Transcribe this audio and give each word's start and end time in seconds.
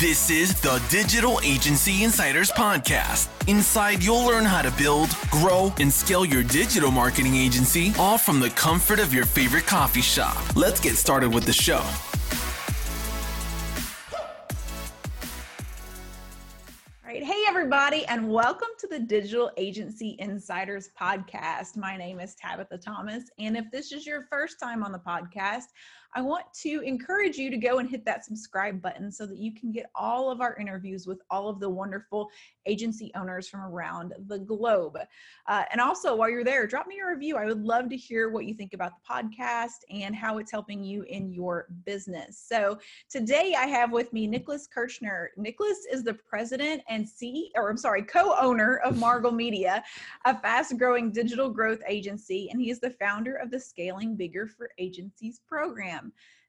This 0.00 0.28
is 0.28 0.60
the 0.60 0.82
Digital 0.88 1.38
Agency 1.44 2.02
Insiders 2.02 2.50
Podcast. 2.50 3.28
Inside, 3.48 4.02
you'll 4.02 4.26
learn 4.26 4.44
how 4.44 4.60
to 4.60 4.72
build, 4.72 5.10
grow, 5.30 5.72
and 5.78 5.92
scale 5.92 6.24
your 6.24 6.42
digital 6.42 6.90
marketing 6.90 7.36
agency, 7.36 7.92
all 7.96 8.18
from 8.18 8.40
the 8.40 8.50
comfort 8.50 8.98
of 8.98 9.14
your 9.14 9.24
favorite 9.24 9.68
coffee 9.68 10.00
shop. 10.00 10.56
Let's 10.56 10.80
get 10.80 10.96
started 10.96 11.32
with 11.32 11.44
the 11.44 11.52
show. 11.52 11.80
All 17.04 17.10
right. 17.10 17.22
Hey, 17.22 17.44
everybody, 17.46 18.04
and 18.06 18.28
welcome 18.28 18.70
to 18.80 18.88
the 18.88 18.98
Digital 18.98 19.52
Agency 19.56 20.16
Insiders 20.18 20.90
Podcast. 21.00 21.76
My 21.76 21.96
name 21.96 22.18
is 22.18 22.34
Tabitha 22.34 22.78
Thomas. 22.78 23.30
And 23.38 23.56
if 23.56 23.70
this 23.70 23.92
is 23.92 24.04
your 24.04 24.26
first 24.28 24.58
time 24.58 24.82
on 24.82 24.90
the 24.90 24.98
podcast, 24.98 25.66
I 26.16 26.20
want 26.20 26.44
to 26.62 26.80
encourage 26.80 27.36
you 27.36 27.50
to 27.50 27.56
go 27.56 27.78
and 27.78 27.90
hit 27.90 28.04
that 28.04 28.24
subscribe 28.24 28.80
button 28.80 29.10
so 29.10 29.26
that 29.26 29.36
you 29.36 29.52
can 29.52 29.72
get 29.72 29.86
all 29.96 30.30
of 30.30 30.40
our 30.40 30.56
interviews 30.56 31.08
with 31.08 31.20
all 31.28 31.48
of 31.48 31.58
the 31.58 31.68
wonderful 31.68 32.30
agency 32.66 33.10
owners 33.16 33.48
from 33.48 33.60
around 33.60 34.14
the 34.28 34.38
globe. 34.38 34.96
Uh, 35.48 35.64
and 35.72 35.80
also, 35.80 36.14
while 36.14 36.30
you're 36.30 36.44
there, 36.44 36.68
drop 36.68 36.86
me 36.86 37.00
a 37.00 37.06
review. 37.06 37.36
I 37.36 37.46
would 37.46 37.64
love 37.64 37.88
to 37.88 37.96
hear 37.96 38.30
what 38.30 38.44
you 38.44 38.54
think 38.54 38.74
about 38.74 38.92
the 38.96 39.12
podcast 39.12 39.82
and 39.90 40.14
how 40.14 40.38
it's 40.38 40.52
helping 40.52 40.84
you 40.84 41.02
in 41.02 41.32
your 41.32 41.66
business. 41.84 42.42
So, 42.46 42.78
today 43.10 43.54
I 43.58 43.66
have 43.66 43.90
with 43.90 44.12
me 44.12 44.28
Nicholas 44.28 44.68
Kirchner. 44.72 45.30
Nicholas 45.36 45.86
is 45.90 46.04
the 46.04 46.14
president 46.14 46.82
and 46.88 47.06
CEO, 47.06 47.48
or 47.56 47.70
I'm 47.70 47.76
sorry, 47.76 48.02
co 48.02 48.36
owner 48.40 48.76
of 48.78 48.98
Margle 49.04 49.32
Media, 49.32 49.82
a 50.24 50.38
fast 50.38 50.78
growing 50.78 51.10
digital 51.10 51.50
growth 51.50 51.80
agency, 51.88 52.48
and 52.50 52.60
he 52.60 52.70
is 52.70 52.78
the 52.78 52.90
founder 52.90 53.34
of 53.34 53.50
the 53.50 53.58
Scaling 53.58 54.14
Bigger 54.14 54.46
for 54.46 54.70
Agencies 54.78 55.40
program. 55.46 56.03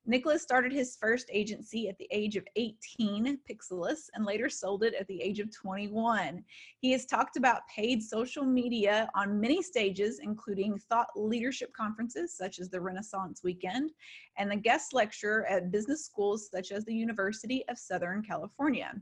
Nicholas 0.07 0.43
started 0.43 0.71
his 0.71 0.97
first 1.01 1.27
agency 1.31 1.89
at 1.89 1.97
the 1.97 2.07
age 2.11 2.35
of 2.35 2.45
18, 2.55 3.39
Pixelus, 3.49 4.07
and 4.13 4.23
later 4.23 4.49
sold 4.49 4.83
it 4.83 4.93
at 4.93 5.07
the 5.07 5.19
age 5.19 5.39
of 5.39 5.51
21. 5.51 6.43
He 6.79 6.91
has 6.91 7.07
talked 7.07 7.37
about 7.37 7.67
paid 7.75 8.03
social 8.03 8.45
media 8.45 9.09
on 9.15 9.39
many 9.39 9.63
stages, 9.63 10.20
including 10.21 10.77
thought 10.77 11.07
leadership 11.15 11.73
conferences 11.73 12.37
such 12.37 12.59
as 12.59 12.70
the 12.70 12.79
Renaissance 12.79 13.41
Weekend 13.43 13.91
and 14.37 14.51
the 14.51 14.55
guest 14.55 14.93
lecturer 14.93 15.47
at 15.47 15.71
business 15.71 16.05
schools 16.05 16.49
such 16.51 16.71
as 16.71 16.85
the 16.85 16.93
University 16.93 17.63
of 17.67 17.79
Southern 17.79 18.21
California. 18.21 18.93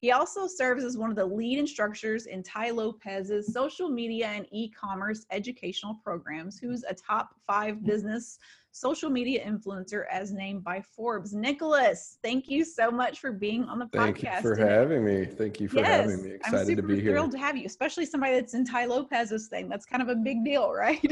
He 0.00 0.10
also 0.10 0.48
serves 0.48 0.82
as 0.82 0.98
one 0.98 1.10
of 1.10 1.16
the 1.16 1.24
lead 1.24 1.58
instructors 1.58 2.26
in 2.26 2.42
Tai 2.42 2.70
Lopez's 2.70 3.52
social 3.52 3.88
media 3.88 4.26
and 4.26 4.46
e 4.50 4.70
commerce 4.70 5.24
educational 5.30 6.00
programs, 6.02 6.58
who's 6.58 6.82
a 6.82 6.94
top 6.94 7.30
five 7.46 7.76
hmm. 7.76 7.86
business 7.86 8.38
social 8.78 9.10
media 9.10 9.44
influencer 9.44 10.04
as 10.10 10.32
named 10.32 10.64
by 10.64 10.82
Forbes. 10.94 11.32
Nicholas, 11.32 12.18
thank 12.22 12.48
you 12.48 12.64
so 12.64 12.90
much 12.90 13.20
for 13.20 13.32
being 13.32 13.64
on 13.64 13.78
the 13.78 13.88
thank 13.92 14.18
podcast. 14.18 14.22
Thank 14.22 14.44
you 14.44 14.50
for 14.50 14.56
today. 14.56 14.72
having 14.72 15.04
me. 15.04 15.24
Thank 15.24 15.60
you 15.60 15.68
for 15.68 15.78
yes, 15.78 15.88
having 15.88 16.22
me. 16.22 16.30
Excited 16.32 16.60
I'm 16.60 16.66
super 16.66 16.82
to 16.82 16.88
be 16.88 17.00
here. 17.00 17.12
Thrilled 17.12 17.32
to 17.32 17.38
have 17.38 17.56
you, 17.56 17.66
especially 17.66 18.06
somebody 18.06 18.34
that's 18.34 18.54
in 18.54 18.64
Tai 18.64 18.86
Lopez's 18.86 19.48
thing. 19.48 19.68
That's 19.68 19.84
kind 19.84 20.02
of 20.02 20.08
a 20.08 20.14
big 20.14 20.44
deal, 20.44 20.72
right? 20.72 21.00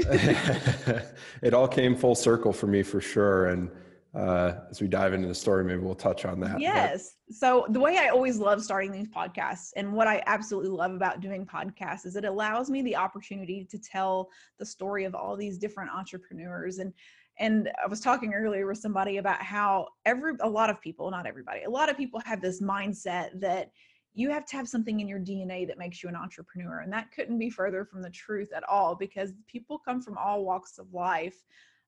it 1.43 1.55
all 1.55 1.69
came 1.69 1.97
full 1.97 2.15
circle 2.15 2.53
for 2.53 2.67
me 2.67 2.83
for 2.83 3.01
sure. 3.01 3.47
And 3.47 3.71
uh, 4.17 4.61
as 4.71 4.81
we 4.81 4.89
dive 4.89 5.13
into 5.13 5.29
the 5.29 5.35
story, 5.35 5.63
maybe 5.63 5.81
we'll 5.81 5.95
touch 5.95 6.25
on 6.25 6.41
that. 6.41 6.59
Yes. 6.59 7.17
But. 7.29 7.37
So 7.37 7.67
the 7.69 7.81
way 7.81 7.99
I 7.99 8.09
always 8.09 8.39
love 8.39 8.63
starting 8.63 8.91
these 8.91 9.09
podcasts 9.09 9.73
and 9.77 9.93
what 9.93 10.09
I 10.09 10.23
absolutely 10.27 10.71
love 10.71 10.93
about 10.93 11.21
doing 11.21 11.45
podcasts 11.45 12.07
is 12.07 12.17
it 12.17 12.25
allows 12.25 12.71
me 12.71 12.83
the 12.83 12.97
opportunity 12.97 13.67
to 13.71 13.79
tell 13.79 14.31
the 14.59 14.65
story 14.65 15.05
of 15.05 15.15
all 15.15 15.37
these 15.37 15.59
different 15.59 15.91
entrepreneurs 15.91 16.79
and 16.79 16.93
and 17.39 17.71
i 17.83 17.87
was 17.87 18.01
talking 18.01 18.33
earlier 18.33 18.67
with 18.67 18.79
somebody 18.79 19.19
about 19.19 19.43
how 19.43 19.87
every 20.07 20.33
a 20.41 20.49
lot 20.49 20.71
of 20.71 20.81
people 20.81 21.11
not 21.11 21.27
everybody 21.27 21.65
a 21.65 21.71
lot 21.71 21.91
of 21.91 21.97
people 21.97 22.21
have 22.25 22.41
this 22.41 22.63
mindset 22.63 23.29
that 23.39 23.71
you 24.15 24.31
have 24.31 24.47
to 24.47 24.57
have 24.57 24.67
something 24.67 25.01
in 25.01 25.09
your 25.09 25.21
dna 25.21 25.67
that 25.67 25.77
makes 25.77 26.03
you 26.03 26.09
an 26.09 26.17
entrepreneur 26.17 26.81
and 26.81 26.91
that 26.91 27.11
couldn't 27.13 27.39
be 27.39 27.51
further 27.51 27.85
from 27.85 28.01
the 28.01 28.09
truth 28.09 28.49
at 28.57 28.65
all 28.69 28.95
because 28.95 29.35
people 29.47 29.79
come 29.79 30.01
from 30.01 30.17
all 30.17 30.45
walks 30.45 30.79
of 30.79 30.93
life 30.95 31.45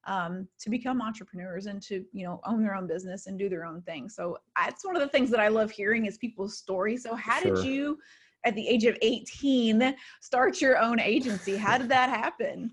um, 0.07 0.49
to 0.61 0.71
become 0.71 1.03
entrepreneurs 1.03 1.67
and 1.67 1.83
to 1.83 2.05
you 2.13 2.25
know 2.25 2.41
own 2.47 2.63
their 2.63 2.75
own 2.75 2.87
business 2.87 3.27
and 3.27 3.39
do 3.39 3.49
their 3.49 3.65
own 3.65 3.83
thing 3.83 4.09
so 4.09 4.39
that's 4.57 4.85
one 4.85 4.97
of 4.97 5.03
the 5.03 5.09
things 5.09 5.31
that 5.31 5.41
i 5.41 5.49
love 5.49 5.71
hearing 5.71 6.07
is 6.07 6.17
people's 6.19 6.57
stories 6.57 7.03
so 7.03 7.15
how 7.15 7.41
sure. 7.41 7.57
did 7.57 7.65
you 7.65 7.99
at 8.45 8.55
the 8.55 8.67
age 8.67 8.85
of 8.85 8.97
18 9.03 9.95
start 10.21 10.61
your 10.61 10.79
own 10.79 11.01
agency 11.01 11.57
how 11.57 11.77
did 11.77 11.89
that 11.89 12.09
happen 12.09 12.71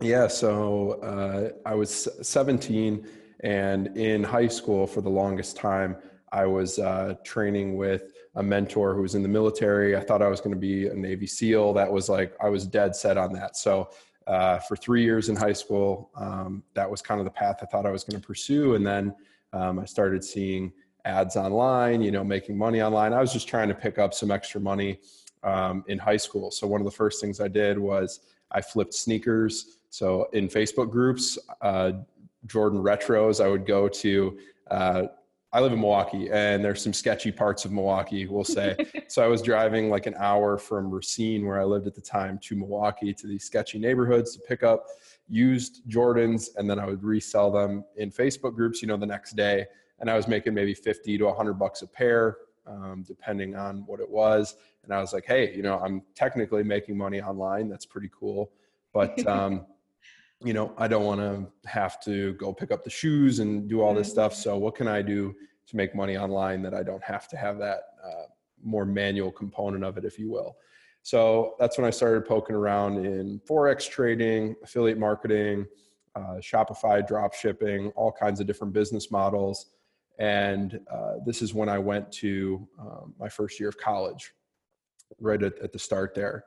yeah, 0.00 0.26
so 0.26 1.00
uh, 1.02 1.50
I 1.66 1.74
was 1.74 2.08
17, 2.20 3.06
and 3.40 3.96
in 3.96 4.22
high 4.24 4.48
school 4.48 4.86
for 4.86 5.00
the 5.00 5.08
longest 5.08 5.56
time, 5.56 5.96
I 6.32 6.46
was 6.46 6.78
uh, 6.78 7.14
training 7.24 7.76
with 7.76 8.12
a 8.34 8.42
mentor 8.42 8.94
who 8.94 9.02
was 9.02 9.14
in 9.14 9.22
the 9.22 9.28
military. 9.28 9.96
I 9.96 10.00
thought 10.00 10.20
I 10.20 10.28
was 10.28 10.40
going 10.40 10.54
to 10.54 10.60
be 10.60 10.88
a 10.88 10.94
Navy 10.94 11.26
SEAL. 11.26 11.72
That 11.74 11.90
was 11.90 12.08
like, 12.08 12.34
I 12.42 12.48
was 12.48 12.66
dead 12.66 12.96
set 12.96 13.16
on 13.16 13.32
that. 13.34 13.56
So 13.56 13.88
uh, 14.26 14.58
for 14.58 14.76
three 14.76 15.02
years 15.02 15.28
in 15.28 15.36
high 15.36 15.52
school, 15.52 16.10
um, 16.16 16.62
that 16.74 16.90
was 16.90 17.02
kind 17.02 17.20
of 17.20 17.24
the 17.24 17.30
path 17.30 17.58
I 17.62 17.66
thought 17.66 17.86
I 17.86 17.90
was 17.90 18.04
going 18.04 18.20
to 18.20 18.26
pursue. 18.26 18.74
And 18.74 18.86
then 18.86 19.14
um, 19.52 19.78
I 19.78 19.84
started 19.84 20.24
seeing 20.24 20.72
ads 21.04 21.36
online, 21.36 22.00
you 22.02 22.10
know, 22.10 22.24
making 22.24 22.56
money 22.56 22.82
online. 22.82 23.12
I 23.12 23.20
was 23.20 23.32
just 23.32 23.48
trying 23.48 23.68
to 23.68 23.74
pick 23.74 23.98
up 23.98 24.14
some 24.14 24.30
extra 24.30 24.60
money 24.60 24.98
um, 25.42 25.84
in 25.88 25.98
high 25.98 26.16
school. 26.16 26.50
So 26.50 26.66
one 26.66 26.80
of 26.80 26.86
the 26.86 26.90
first 26.90 27.20
things 27.20 27.40
I 27.40 27.48
did 27.48 27.78
was 27.78 28.20
I 28.50 28.60
flipped 28.60 28.94
sneakers. 28.94 29.78
So 29.90 30.28
in 30.32 30.48
Facebook 30.48 30.90
groups, 30.90 31.38
uh, 31.60 31.92
Jordan 32.46 32.80
retros, 32.82 33.44
I 33.44 33.48
would 33.48 33.66
go 33.66 33.88
to. 33.88 34.38
Uh, 34.70 35.02
I 35.54 35.60
live 35.60 35.72
in 35.72 35.78
Milwaukee, 35.78 36.28
and 36.32 36.64
there's 36.64 36.82
some 36.82 36.92
sketchy 36.92 37.30
parts 37.30 37.64
of 37.64 37.70
Milwaukee, 37.70 38.26
we'll 38.26 38.42
say. 38.42 38.76
so 39.06 39.22
I 39.22 39.28
was 39.28 39.40
driving 39.40 39.88
like 39.88 40.06
an 40.06 40.16
hour 40.18 40.58
from 40.58 40.90
Racine, 40.90 41.46
where 41.46 41.60
I 41.60 41.64
lived 41.64 41.86
at 41.86 41.94
the 41.94 42.00
time, 42.00 42.40
to 42.42 42.56
Milwaukee 42.56 43.14
to 43.14 43.28
these 43.28 43.44
sketchy 43.44 43.78
neighborhoods 43.78 44.34
to 44.34 44.40
pick 44.40 44.64
up 44.64 44.86
used 45.28 45.82
Jordans, 45.88 46.48
and 46.56 46.68
then 46.68 46.80
I 46.80 46.86
would 46.86 47.04
resell 47.04 47.52
them 47.52 47.84
in 47.96 48.10
Facebook 48.10 48.56
groups, 48.56 48.82
you 48.82 48.88
know, 48.88 48.96
the 48.96 49.06
next 49.06 49.36
day. 49.36 49.64
And 50.00 50.10
I 50.10 50.16
was 50.16 50.26
making 50.26 50.54
maybe 50.54 50.74
50 50.74 51.18
to 51.18 51.24
100 51.26 51.54
bucks 51.54 51.82
a 51.82 51.86
pair, 51.86 52.38
um, 52.66 53.04
depending 53.06 53.54
on 53.54 53.86
what 53.86 54.00
it 54.00 54.10
was. 54.10 54.56
And 54.82 54.92
I 54.92 55.00
was 55.00 55.12
like, 55.12 55.24
hey, 55.24 55.54
you 55.54 55.62
know, 55.62 55.78
I'm 55.78 56.02
technically 56.16 56.64
making 56.64 56.98
money 56.98 57.22
online. 57.22 57.68
That's 57.68 57.86
pretty 57.86 58.10
cool. 58.12 58.50
But 58.92 59.24
um, 59.28 59.66
you 60.44 60.52
know, 60.52 60.74
I 60.76 60.86
don't 60.88 61.04
want 61.04 61.20
to 61.20 61.68
have 61.68 62.00
to 62.02 62.34
go 62.34 62.52
pick 62.52 62.70
up 62.70 62.84
the 62.84 62.90
shoes 62.90 63.38
and 63.38 63.68
do 63.68 63.80
all 63.80 63.94
this 63.94 64.10
stuff. 64.10 64.34
So 64.34 64.58
what 64.58 64.74
can 64.74 64.86
I 64.86 65.02
do 65.02 65.34
to 65.66 65.76
make 65.76 65.94
money 65.94 66.16
online 66.16 66.62
that 66.62 66.74
I 66.74 66.82
don't 66.82 67.02
have 67.02 67.26
to 67.28 67.36
have 67.36 67.58
that 67.58 67.80
uh, 68.04 68.26
more 68.62 68.84
manual 68.84 69.32
component 69.32 69.84
of 69.84 69.96
it, 69.96 70.04
if 70.04 70.18
you 70.18 70.30
will. 70.30 70.56
So 71.02 71.54
that's 71.58 71.78
when 71.78 71.86
I 71.86 71.90
started 71.90 72.26
poking 72.26 72.56
around 72.56 73.04
in 73.04 73.40
forex 73.48 73.88
trading, 73.88 74.54
affiliate 74.62 74.98
marketing, 74.98 75.66
uh, 76.14 76.36
Shopify 76.40 77.06
drop 77.06 77.34
shipping, 77.34 77.90
all 77.96 78.12
kinds 78.12 78.40
of 78.40 78.46
different 78.46 78.72
business 78.72 79.10
models. 79.10 79.66
And 80.18 80.80
uh, 80.90 81.14
this 81.26 81.42
is 81.42 81.52
when 81.52 81.68
I 81.68 81.78
went 81.78 82.10
to 82.12 82.66
um, 82.78 83.14
my 83.18 83.28
first 83.28 83.58
year 83.58 83.68
of 83.68 83.76
college, 83.76 84.32
right 85.20 85.42
at, 85.42 85.58
at 85.58 85.72
the 85.72 85.78
start 85.78 86.14
there. 86.14 86.44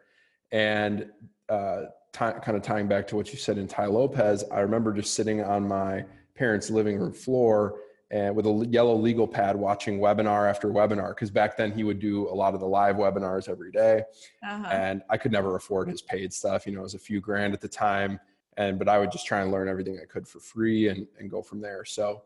And 0.52 1.10
uh, 1.50 1.84
kind 2.18 2.58
of 2.58 2.62
tying 2.62 2.88
back 2.88 3.08
to 3.08 3.16
what 3.16 3.32
you 3.32 3.38
said 3.38 3.58
in 3.58 3.68
Tai 3.68 3.88
Lopez, 3.88 4.44
I 4.52 4.60
remember 4.60 4.94
just 4.94 5.14
sitting 5.14 5.44
on 5.44 5.68
my 5.68 6.04
parents' 6.36 6.70
living 6.70 6.98
room 6.98 7.14
floor 7.14 7.80
and 8.10 8.36
with 8.36 8.46
a 8.46 8.68
yellow 8.70 8.96
legal 8.96 9.28
pad 9.28 9.56
watching 9.56 10.00
webinar 10.00 10.50
after 10.50 10.70
webinar 10.70 11.10
because 11.10 11.30
back 11.30 11.58
then 11.58 11.72
he 11.72 11.84
would 11.84 12.00
do 12.00 12.30
a 12.30 12.36
lot 12.36 12.54
of 12.54 12.60
the 12.60 12.66
live 12.66 12.96
webinars 12.96 13.50
every 13.50 13.72
day. 13.72 14.04
Uh-huh. 14.48 14.68
and 14.72 15.02
i 15.10 15.18
could 15.18 15.32
never 15.32 15.56
afford 15.58 15.90
his 15.90 16.02
paid 16.02 16.32
stuff 16.32 16.66
you 16.66 16.72
know 16.72 16.80
it 16.80 16.84
was 16.84 16.94
a 16.94 17.00
few 17.00 17.20
grand 17.20 17.54
at 17.54 17.62
the 17.62 17.68
time. 17.68 18.20
And 18.56 18.80
but 18.80 18.88
i 18.88 18.98
would 18.98 19.12
just 19.12 19.26
try 19.26 19.42
and 19.42 19.52
learn 19.52 19.68
everything 19.68 20.00
i 20.02 20.06
could 20.06 20.28
for 20.28 20.40
free 20.40 20.88
and, 20.88 21.06
and 21.20 21.30
go 21.30 21.42
from 21.42 21.60
there. 21.60 21.84
So 21.86 22.24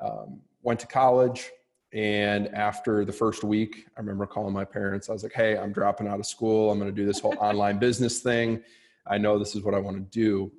um, 0.00 0.40
went 0.62 0.78
to 0.80 0.86
college 0.86 1.50
and 1.92 2.48
after 2.48 3.04
the 3.04 3.12
first 3.12 3.42
week 3.44 3.86
i 3.96 4.00
remember 4.00 4.26
calling 4.26 4.54
my 4.54 4.64
parents. 4.64 5.08
I 5.08 5.12
was 5.12 5.24
like 5.24 5.32
hey 5.32 5.58
i'm 5.58 5.72
dropping 5.72 6.06
out 6.06 6.20
of 6.20 6.26
school. 6.26 6.70
I'm 6.70 6.78
going 6.78 6.94
to 6.94 6.96
do 6.96 7.06
this 7.06 7.18
whole 7.18 7.34
online 7.40 7.78
business 7.78 8.20
thing 8.20 8.62
I 9.06 9.18
know 9.18 9.38
this 9.38 9.54
is 9.54 9.62
what 9.62 9.74
I 9.74 9.78
want 9.78 9.96
to 9.96 10.18
do. 10.18 10.52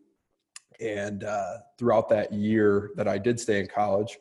And 0.79 1.23
uh, 1.23 1.57
throughout 1.77 2.09
that 2.09 2.33
year 2.33 2.91
that 2.95 3.07
I 3.07 3.17
did 3.17 3.39
stay 3.39 3.59
in 3.59 3.67
college, 3.67 4.17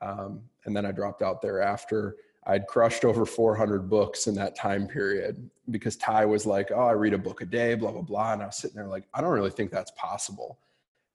um, 0.00 0.42
and 0.64 0.76
then 0.76 0.86
I 0.86 0.92
dropped 0.92 1.22
out 1.22 1.42
thereafter, 1.42 2.16
I'd 2.46 2.66
crushed 2.68 3.04
over 3.04 3.26
400 3.26 3.90
books 3.90 4.28
in 4.28 4.34
that 4.36 4.54
time 4.54 4.86
period 4.86 5.50
because 5.70 5.96
Tai 5.96 6.26
was 6.26 6.46
like, 6.46 6.70
Oh, 6.70 6.86
I 6.86 6.92
read 6.92 7.12
a 7.12 7.18
book 7.18 7.40
a 7.40 7.46
day, 7.46 7.74
blah, 7.74 7.90
blah, 7.90 8.02
blah. 8.02 8.34
And 8.34 8.42
I 8.42 8.46
was 8.46 8.56
sitting 8.56 8.76
there 8.76 8.86
like, 8.86 9.04
I 9.14 9.20
don't 9.20 9.32
really 9.32 9.50
think 9.50 9.72
that's 9.72 9.90
possible. 9.92 10.58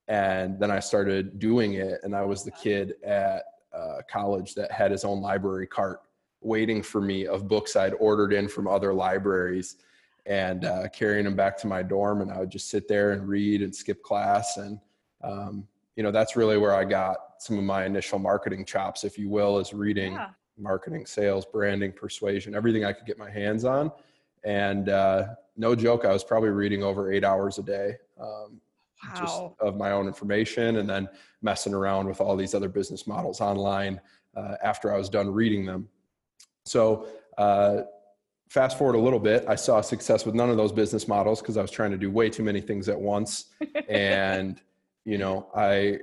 And 0.08 0.60
then 0.60 0.72
I 0.72 0.80
started 0.80 1.40
doing 1.40 1.76
it, 1.76 2.02
and 2.04 2.14
I 2.14 2.24
was 2.24 2.44
the 2.44 2.52
kid 2.52 2.96
at 3.02 3.44
uh, 3.74 4.00
college 4.10 4.56
that 4.56 4.70
had 4.72 4.92
his 4.92 5.06
own 5.06 5.22
library 5.22 5.68
cart 5.68 6.02
waiting 6.42 6.84
for 6.84 7.00
me 7.00 7.28
of 7.28 7.48
books 7.48 7.76
I'd 7.76 7.94
ordered 7.94 8.34
in 8.34 8.50
from 8.50 8.68
other 8.68 8.94
libraries 8.94 9.78
and 10.26 10.66
uh, 10.66 10.88
carrying 10.90 11.26
them 11.26 11.36
back 11.36 11.58
to 11.58 11.68
my 11.68 11.82
dorm. 11.82 12.22
And 12.22 12.32
I 12.32 12.40
would 12.40 12.50
just 12.50 12.70
sit 12.70 12.88
there 12.88 13.12
and 13.12 13.28
read 13.28 13.62
and 13.62 13.76
skip 13.76 14.04
class. 14.04 14.58
And, 14.58 14.80
um, 15.24 15.68
you 15.96 16.04
know, 16.04 16.12
that's 16.12 16.36
really 16.36 16.58
where 16.58 16.74
I 16.74 16.86
got 16.86 17.18
some 17.40 17.58
of 17.58 17.64
my 17.64 17.86
initial 17.86 18.20
marketing 18.20 18.66
chops, 18.66 19.04
if 19.04 19.18
you 19.18 19.30
will, 19.30 19.60
is 19.60 19.74
reading, 19.74 20.14
yeah. 20.14 20.30
marketing, 20.58 21.06
sales, 21.06 21.46
branding, 21.46 21.92
persuasion, 21.92 22.54
everything 22.54 22.86
I 22.86 22.94
could 22.94 23.06
get 23.06 23.18
my 23.18 23.32
hands 23.32 23.66
on. 23.66 23.92
And 24.44 24.90
uh, 24.90 25.36
no 25.58 25.76
joke, 25.76 26.06
I 26.06 26.12
was 26.12 26.24
probably 26.24 26.50
reading 26.50 26.84
over 26.84 27.12
eight 27.12 27.24
hours 27.24 27.58
a 27.58 27.64
day. 27.64 27.96
Um, 28.20 28.62
wow. 29.04 29.20
Just 29.20 29.42
of 29.60 29.78
my 29.78 29.92
own 29.92 30.08
information, 30.08 30.78
and 30.78 30.88
then 30.88 31.10
messing 31.42 31.74
around 31.74 32.08
with 32.08 32.22
all 32.22 32.36
these 32.36 32.54
other 32.54 32.70
business 32.70 33.08
models 33.08 33.42
online 33.42 34.00
uh, 34.36 34.56
after 34.64 34.94
I 34.94 34.98
was 34.98 35.10
done 35.10 35.32
reading 35.32 35.66
them. 35.66 35.90
So, 36.66 37.08
uh, 37.38 37.82
fast 38.52 38.78
forward 38.78 38.96
a 38.96 39.00
little 39.00 39.18
bit, 39.18 39.46
I 39.48 39.56
saw 39.56 39.80
success 39.80 40.26
with 40.26 40.36
none 40.36 40.50
of 40.50 40.58
those 40.58 40.74
business 40.74 41.08
models 41.08 41.40
because 41.40 41.56
I 41.56 41.62
was 41.62 41.72
trying 41.72 41.92
to 41.92 41.98
do 41.98 42.12
way 42.12 42.30
too 42.30 42.44
many 42.44 42.60
things 42.60 42.90
at 42.90 43.00
once. 43.00 43.46
and, 43.90 44.62
you 45.06 45.18
know, 45.18 45.48
I 45.56 46.00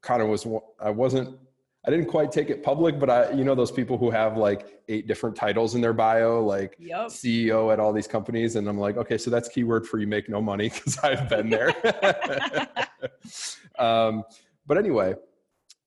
kind 0.00 0.20
of 0.20 0.26
was, 0.26 0.44
I 0.80 0.90
wasn't, 0.90 1.38
I 1.86 1.90
didn't 1.92 2.06
quite 2.06 2.32
take 2.32 2.50
it 2.50 2.64
public, 2.64 2.98
but 2.98 3.08
I, 3.08 3.30
you 3.30 3.44
know, 3.44 3.54
those 3.54 3.70
people 3.70 3.98
who 3.98 4.10
have 4.10 4.36
like 4.36 4.82
eight 4.88 5.06
different 5.06 5.36
titles 5.36 5.76
in 5.76 5.80
their 5.80 5.92
bio, 5.92 6.44
like 6.44 6.74
yep. 6.80 7.06
CEO 7.06 7.72
at 7.72 7.78
all 7.78 7.92
these 7.92 8.08
companies. 8.08 8.56
And 8.56 8.68
I'm 8.68 8.78
like, 8.78 8.96
okay, 8.96 9.16
so 9.16 9.30
that's 9.30 9.48
keyword 9.48 9.86
for 9.86 10.00
you 10.00 10.08
make 10.08 10.28
no 10.28 10.42
money 10.42 10.70
because 10.70 10.98
I've 11.04 11.28
been 11.28 11.50
there. 11.50 11.72
um, 13.78 14.24
but 14.66 14.76
anyway, 14.76 15.14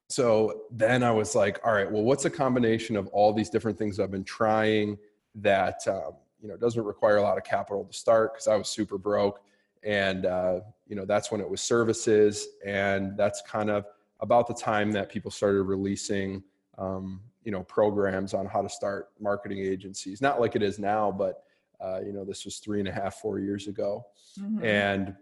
so 0.08 0.62
then 0.72 1.04
I 1.04 1.12
was 1.12 1.36
like, 1.36 1.60
all 1.66 1.74
right, 1.74 1.92
well, 1.92 2.04
what's 2.04 2.24
a 2.24 2.30
combination 2.30 2.96
of 2.96 3.08
all 3.08 3.34
these 3.34 3.50
different 3.50 3.78
things 3.78 4.00
I've 4.00 4.12
been 4.12 4.24
trying 4.24 4.98
that 5.36 5.80
um, 5.88 6.14
you 6.42 6.48
know 6.48 6.58
doesn't 6.58 6.84
require 6.84 7.18
a 7.18 7.22
lot 7.22 7.38
of 7.38 7.44
capital 7.44 7.84
to 7.84 7.94
start 7.94 8.34
because 8.34 8.48
I 8.48 8.56
was 8.56 8.68
super 8.68 8.98
broke, 8.98 9.42
and 9.84 10.26
uh, 10.26 10.60
you 10.88 10.96
know 10.96 11.06
that's 11.06 11.32
when 11.32 11.42
it 11.42 11.50
was 11.50 11.62
services, 11.62 12.48
and 12.66 13.18
that's 13.18 13.42
kind 13.42 13.70
of 13.70 13.86
about 14.22 14.48
the 14.48 14.54
time 14.54 14.92
that 14.94 15.10
people 15.10 15.32
started 15.32 15.64
releasing 15.64 16.44
um, 16.78 17.22
you 17.44 17.52
know 17.52 17.64
programs 17.64 18.34
on 18.34 18.46
how 18.46 18.62
to 18.62 18.70
start 18.70 19.10
marketing 19.20 19.60
agencies. 19.60 20.22
Not 20.22 20.40
like 20.40 20.56
it 20.56 20.64
is 20.64 20.80
now, 20.80 21.12
but 21.12 21.44
uh, 21.82 22.00
you 22.06 22.14
know 22.14 22.24
this 22.24 22.46
was 22.46 22.58
three 22.58 22.80
and 22.80 22.88
a 22.88 22.92
half, 22.92 23.16
four 23.16 23.40
years 23.40 23.68
ago, 23.68 24.06
mm-hmm. 24.40 24.64
and 24.64 25.16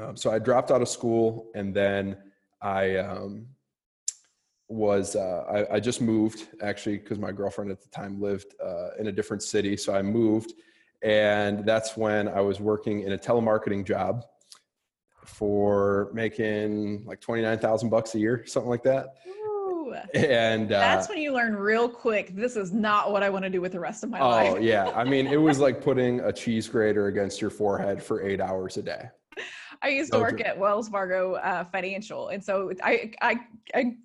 um, 0.00 0.16
so 0.16 0.30
I 0.30 0.38
dropped 0.38 0.70
out 0.70 0.82
of 0.82 0.88
school, 0.88 1.50
and 1.54 1.74
then 1.74 2.16
I 2.62 2.96
um, 2.96 3.46
was 4.70 5.16
uh, 5.16 5.66
I, 5.70 5.76
I, 5.76 5.80
just 5.80 6.00
moved 6.00 6.46
actually 6.62 6.98
because 6.98 7.18
my 7.18 7.32
girlfriend 7.32 7.72
at 7.72 7.82
the 7.82 7.88
time 7.88 8.20
lived 8.20 8.54
uh, 8.64 8.90
in 9.00 9.08
a 9.08 9.12
different 9.12 9.42
city. 9.42 9.76
So 9.76 9.92
I 9.92 10.00
moved, 10.00 10.52
and 11.02 11.66
that's 11.66 11.96
when 11.96 12.28
I 12.28 12.40
was 12.40 12.60
working 12.60 13.02
in 13.02 13.12
a 13.12 13.18
telemarketing 13.18 13.84
job 13.84 14.24
for 15.24 16.10
making 16.14 17.04
like 17.04 17.20
twenty 17.20 17.42
nine 17.42 17.58
thousand 17.58 17.90
bucks 17.90 18.14
a 18.14 18.20
year, 18.20 18.44
something 18.46 18.70
like 18.70 18.84
that. 18.84 19.14
Ooh. 19.28 19.92
And 20.14 20.72
uh, 20.72 20.78
that's 20.78 21.08
when 21.08 21.18
you 21.18 21.32
learn 21.32 21.56
real 21.56 21.88
quick. 21.88 22.36
This 22.36 22.54
is 22.54 22.72
not 22.72 23.10
what 23.10 23.24
I 23.24 23.28
want 23.28 23.44
to 23.44 23.50
do 23.50 23.60
with 23.60 23.72
the 23.72 23.80
rest 23.80 24.04
of 24.04 24.10
my 24.10 24.20
oh, 24.20 24.28
life. 24.28 24.52
Oh 24.52 24.58
yeah, 24.58 24.90
I 24.90 25.02
mean 25.02 25.26
it 25.26 25.40
was 25.40 25.58
like 25.66 25.82
putting 25.82 26.20
a 26.20 26.32
cheese 26.32 26.68
grater 26.68 27.08
against 27.08 27.40
your 27.40 27.50
forehead 27.50 28.00
for 28.00 28.22
eight 28.22 28.40
hours 28.40 28.76
a 28.76 28.82
day. 28.82 29.10
I 29.82 29.88
used 29.88 30.12
to 30.12 30.18
work 30.18 30.44
at 30.44 30.56
Wells 30.58 30.88
Fargo 30.88 31.34
uh, 31.34 31.64
Financial, 31.64 32.28
and 32.28 32.44
so 32.44 32.70
I, 32.84 33.12
I 33.20 33.40
I 33.74 33.96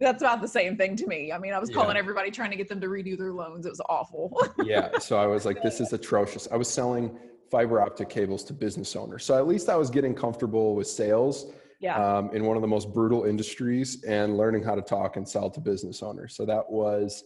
that's 0.00 0.22
about 0.22 0.40
the 0.40 0.48
same 0.48 0.76
thing 0.76 0.96
to 0.96 1.06
me. 1.06 1.30
I 1.30 1.38
mean, 1.38 1.52
I 1.52 1.58
was 1.58 1.70
calling 1.70 1.94
yeah. 1.96 2.00
everybody 2.00 2.30
trying 2.30 2.50
to 2.50 2.56
get 2.56 2.68
them 2.68 2.80
to 2.80 2.86
redo 2.86 3.16
their 3.18 3.32
loans. 3.32 3.66
It 3.66 3.70
was 3.70 3.82
awful. 3.88 4.36
yeah. 4.64 4.98
So 4.98 5.18
I 5.18 5.26
was 5.26 5.44
like, 5.44 5.62
this 5.62 5.80
is 5.80 5.92
atrocious. 5.92 6.48
I 6.50 6.56
was 6.56 6.68
selling 6.68 7.18
fiber 7.50 7.82
optic 7.82 8.08
cables 8.08 8.42
to 8.44 8.54
business 8.54 8.96
owners. 8.96 9.24
So 9.24 9.36
at 9.36 9.46
least 9.46 9.68
I 9.68 9.76
was 9.76 9.90
getting 9.90 10.14
comfortable 10.14 10.74
with 10.74 10.86
sales 10.86 11.52
yeah. 11.80 11.96
um, 11.96 12.30
in 12.32 12.44
one 12.44 12.56
of 12.56 12.62
the 12.62 12.68
most 12.68 12.92
brutal 12.94 13.24
industries 13.24 14.02
and 14.04 14.38
learning 14.38 14.62
how 14.62 14.74
to 14.74 14.82
talk 14.82 15.16
and 15.16 15.28
sell 15.28 15.50
to 15.50 15.60
business 15.60 16.02
owners. 16.02 16.34
So 16.34 16.46
that 16.46 16.70
was 16.70 17.24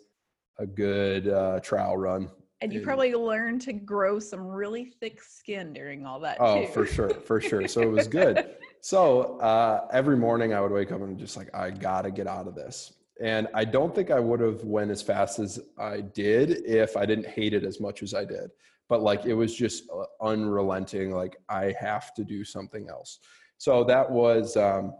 a 0.58 0.66
good 0.66 1.28
uh, 1.28 1.60
trial 1.60 1.96
run. 1.96 2.28
And 2.60 2.72
you 2.72 2.80
probably 2.80 3.14
learned 3.14 3.60
to 3.62 3.74
grow 3.74 4.18
some 4.18 4.40
really 4.40 4.86
thick 4.86 5.22
skin 5.22 5.74
during 5.74 6.06
all 6.06 6.18
that. 6.20 6.38
Oh, 6.40 6.62
too. 6.62 6.72
for 6.72 6.86
sure, 6.86 7.10
for 7.10 7.40
sure. 7.40 7.68
So 7.68 7.82
it 7.82 7.90
was 7.90 8.08
good. 8.08 8.46
So 8.84 9.38
uh, 9.38 9.86
every 9.94 10.18
morning 10.18 10.52
I 10.52 10.60
would 10.60 10.70
wake 10.70 10.92
up 10.92 11.00
and 11.00 11.18
just 11.18 11.38
like, 11.38 11.48
I 11.54 11.70
gotta 11.70 12.10
get 12.10 12.26
out 12.26 12.46
of 12.46 12.54
this. 12.54 12.92
And 13.18 13.48
I 13.54 13.64
don't 13.64 13.94
think 13.94 14.10
I 14.10 14.20
would 14.20 14.40
have 14.40 14.62
went 14.62 14.90
as 14.90 15.00
fast 15.00 15.38
as 15.38 15.58
I 15.78 16.02
did 16.02 16.66
if 16.66 16.94
I 16.94 17.06
didn't 17.06 17.26
hate 17.26 17.54
it 17.54 17.64
as 17.64 17.80
much 17.80 18.02
as 18.02 18.12
I 18.12 18.26
did. 18.26 18.50
But 18.90 19.00
like 19.00 19.24
it 19.24 19.32
was 19.32 19.56
just 19.56 19.84
uh, 19.88 20.04
unrelenting. 20.20 21.12
Like 21.12 21.38
I 21.48 21.74
have 21.80 22.12
to 22.12 22.24
do 22.24 22.44
something 22.44 22.90
else. 22.90 23.20
So 23.56 23.84
that 23.84 24.10
was, 24.10 24.54
um, 24.58 24.92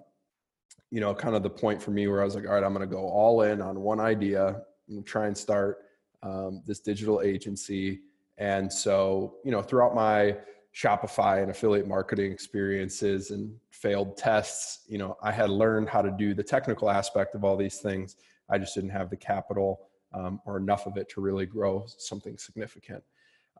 you 0.90 1.00
know, 1.00 1.14
kind 1.14 1.36
of 1.36 1.42
the 1.42 1.50
point 1.50 1.82
for 1.82 1.90
me 1.90 2.06
where 2.06 2.22
I 2.22 2.24
was 2.24 2.36
like, 2.36 2.46
all 2.46 2.54
right, 2.54 2.64
I'm 2.64 2.72
to 2.78 2.86
go 2.86 3.06
all 3.06 3.42
in 3.42 3.60
on 3.60 3.78
one 3.80 4.00
idea 4.00 4.62
and 4.88 5.04
try 5.04 5.26
and 5.26 5.36
start 5.36 5.80
um, 6.22 6.62
this 6.66 6.80
digital 6.80 7.20
agency. 7.20 8.00
And 8.38 8.72
so, 8.72 9.34
you 9.44 9.50
know, 9.50 9.60
throughout 9.60 9.94
my 9.94 10.38
Shopify 10.74 11.40
and 11.40 11.50
affiliate 11.50 11.86
marketing 11.86 12.32
experiences 12.32 13.30
and 13.30 13.54
failed 13.70 14.16
tests, 14.16 14.80
you 14.88 14.98
know, 14.98 15.16
I 15.22 15.30
had 15.30 15.48
learned 15.48 15.88
how 15.88 16.02
to 16.02 16.10
do 16.10 16.34
the 16.34 16.42
technical 16.42 16.90
aspect 16.90 17.34
of 17.34 17.44
all 17.44 17.56
these 17.56 17.78
things. 17.78 18.16
I 18.50 18.58
just 18.58 18.74
didn't 18.74 18.90
have 18.90 19.08
the 19.08 19.16
capital 19.16 19.88
um, 20.12 20.40
or 20.44 20.56
enough 20.56 20.86
of 20.86 20.96
it 20.96 21.08
to 21.10 21.20
really 21.20 21.46
grow 21.46 21.84
something 21.86 22.36
significant. 22.38 23.04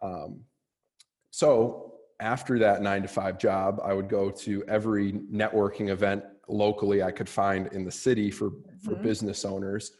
Um, 0.03 0.41
so 1.31 1.95
after 2.21 2.59
that 2.59 2.83
nine 2.83 3.03
to 3.03 3.09
five 3.09 3.39
job, 3.39 3.81
I 3.85 3.93
would 3.93 4.09
go 4.09 4.31
to 4.31 4.65
every 4.67 5.13
networking 5.13 5.91
event 5.91 6.25
locally 6.49 7.03
I 7.03 7.11
could 7.11 7.29
find 7.29 7.69
in 7.73 7.85
the 7.85 7.91
city 7.91 8.31
for 8.31 8.51
for 8.83 8.93
mm-hmm. 8.93 9.03
business 9.03 9.45
owners. 9.45 9.93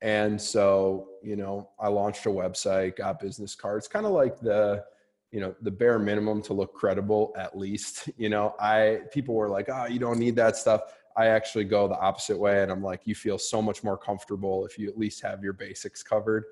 And 0.00 0.40
so, 0.40 1.08
you 1.22 1.36
know, 1.36 1.70
I 1.78 1.88
launched 1.88 2.26
a 2.26 2.28
website, 2.28 2.96
got 2.96 3.20
business 3.20 3.54
cards, 3.54 3.86
kind 3.86 4.04
of 4.04 4.12
like 4.12 4.40
the 4.40 4.84
you 5.32 5.40
know 5.40 5.54
the 5.62 5.70
bare 5.70 5.98
minimum 5.98 6.42
to 6.42 6.52
look 6.52 6.74
credible 6.74 7.34
at 7.36 7.56
least 7.58 8.08
you 8.16 8.28
know? 8.28 8.54
I 8.60 9.00
people 9.12 9.34
were 9.34 9.48
like 9.48 9.68
oh 9.68 9.86
you 9.86 9.98
don't 9.98 10.18
need 10.18 10.36
that 10.36 10.56
stuff. 10.56 10.82
I 11.16 11.26
actually 11.26 11.64
go 11.64 11.88
the 11.88 11.98
opposite 11.98 12.38
way 12.38 12.62
and 12.62 12.72
i'm 12.72 12.82
like 12.82 13.02
you 13.04 13.14
feel 13.14 13.36
so 13.36 13.60
much 13.60 13.84
more 13.84 13.98
comfortable 13.98 14.64
if 14.64 14.78
you 14.78 14.88
at 14.88 14.96
least 14.96 15.22
have 15.22 15.42
your 15.44 15.52
basics 15.52 16.02
covered 16.02 16.44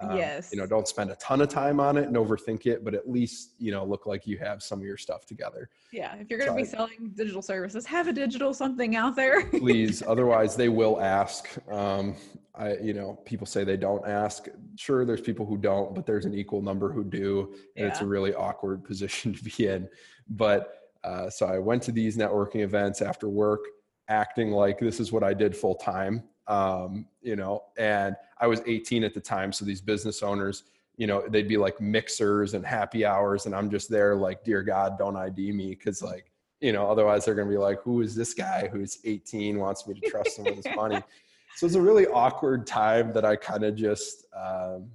um, 0.00 0.16
yes. 0.16 0.50
You 0.52 0.58
know, 0.58 0.66
don't 0.66 0.88
spend 0.88 1.10
a 1.10 1.16
ton 1.16 1.40
of 1.40 1.48
time 1.48 1.78
on 1.78 1.96
it 1.96 2.06
and 2.06 2.16
overthink 2.16 2.66
it, 2.66 2.84
but 2.84 2.94
at 2.94 3.08
least, 3.08 3.54
you 3.58 3.70
know, 3.70 3.84
look 3.84 4.06
like 4.06 4.26
you 4.26 4.38
have 4.38 4.62
some 4.62 4.80
of 4.80 4.84
your 4.84 4.96
stuff 4.96 5.24
together. 5.26 5.68
Yeah. 5.92 6.14
If 6.16 6.28
you're 6.30 6.38
going 6.38 6.50
to 6.50 6.64
so 6.64 6.64
be 6.64 6.76
selling 6.76 7.12
digital 7.14 7.42
services, 7.42 7.86
have 7.86 8.08
a 8.08 8.12
digital 8.12 8.52
something 8.52 8.96
out 8.96 9.14
there. 9.14 9.46
please. 9.50 10.02
Otherwise, 10.06 10.56
they 10.56 10.68
will 10.68 11.00
ask. 11.00 11.56
Um, 11.70 12.16
I, 12.56 12.76
you 12.76 12.94
know, 12.94 13.20
people 13.24 13.46
say 13.46 13.64
they 13.64 13.76
don't 13.76 14.06
ask. 14.06 14.48
Sure, 14.76 15.04
there's 15.04 15.20
people 15.20 15.46
who 15.46 15.56
don't, 15.56 15.94
but 15.94 16.06
there's 16.06 16.24
an 16.24 16.34
equal 16.34 16.62
number 16.62 16.92
who 16.92 17.04
do. 17.04 17.54
And 17.76 17.86
yeah. 17.86 17.86
it's 17.86 18.00
a 18.00 18.06
really 18.06 18.34
awkward 18.34 18.84
position 18.84 19.32
to 19.34 19.44
be 19.44 19.66
in. 19.66 19.88
But 20.28 20.90
uh, 21.04 21.30
so 21.30 21.46
I 21.46 21.58
went 21.58 21.82
to 21.84 21.92
these 21.92 22.16
networking 22.16 22.60
events 22.62 23.02
after 23.02 23.28
work, 23.28 23.60
acting 24.08 24.50
like 24.50 24.78
this 24.78 25.00
is 25.00 25.12
what 25.12 25.22
I 25.22 25.34
did 25.34 25.56
full 25.56 25.74
time 25.74 26.24
um, 26.46 27.06
you 27.22 27.36
know, 27.36 27.64
and 27.78 28.16
I 28.38 28.46
was 28.46 28.60
18 28.66 29.04
at 29.04 29.14
the 29.14 29.20
time. 29.20 29.52
So 29.52 29.64
these 29.64 29.80
business 29.80 30.22
owners, 30.22 30.64
you 30.96 31.06
know, 31.06 31.26
they'd 31.28 31.48
be 31.48 31.56
like 31.56 31.80
mixers 31.80 32.54
and 32.54 32.64
happy 32.64 33.04
hours. 33.04 33.46
And 33.46 33.54
I'm 33.54 33.70
just 33.70 33.88
there 33.88 34.14
like, 34.14 34.44
dear 34.44 34.62
God, 34.62 34.98
don't 34.98 35.16
ID 35.16 35.52
me. 35.52 35.74
Cause 35.74 36.02
like, 36.02 36.30
you 36.60 36.72
know, 36.72 36.88
otherwise 36.90 37.24
they're 37.24 37.34
going 37.34 37.48
to 37.48 37.52
be 37.52 37.58
like, 37.58 37.80
who 37.82 38.00
is 38.00 38.14
this 38.14 38.34
guy 38.34 38.68
who's 38.72 38.98
18 39.04 39.58
wants 39.58 39.86
me 39.86 39.94
to 39.94 40.10
trust 40.10 40.38
him 40.38 40.44
with 40.44 40.56
his 40.56 40.76
money? 40.76 41.02
So 41.56 41.66
it's 41.66 41.76
a 41.76 41.80
really 41.80 42.08
awkward 42.08 42.66
time 42.66 43.12
that 43.12 43.24
I 43.24 43.36
kind 43.36 43.62
of 43.62 43.76
just, 43.76 44.26
um, 44.36 44.90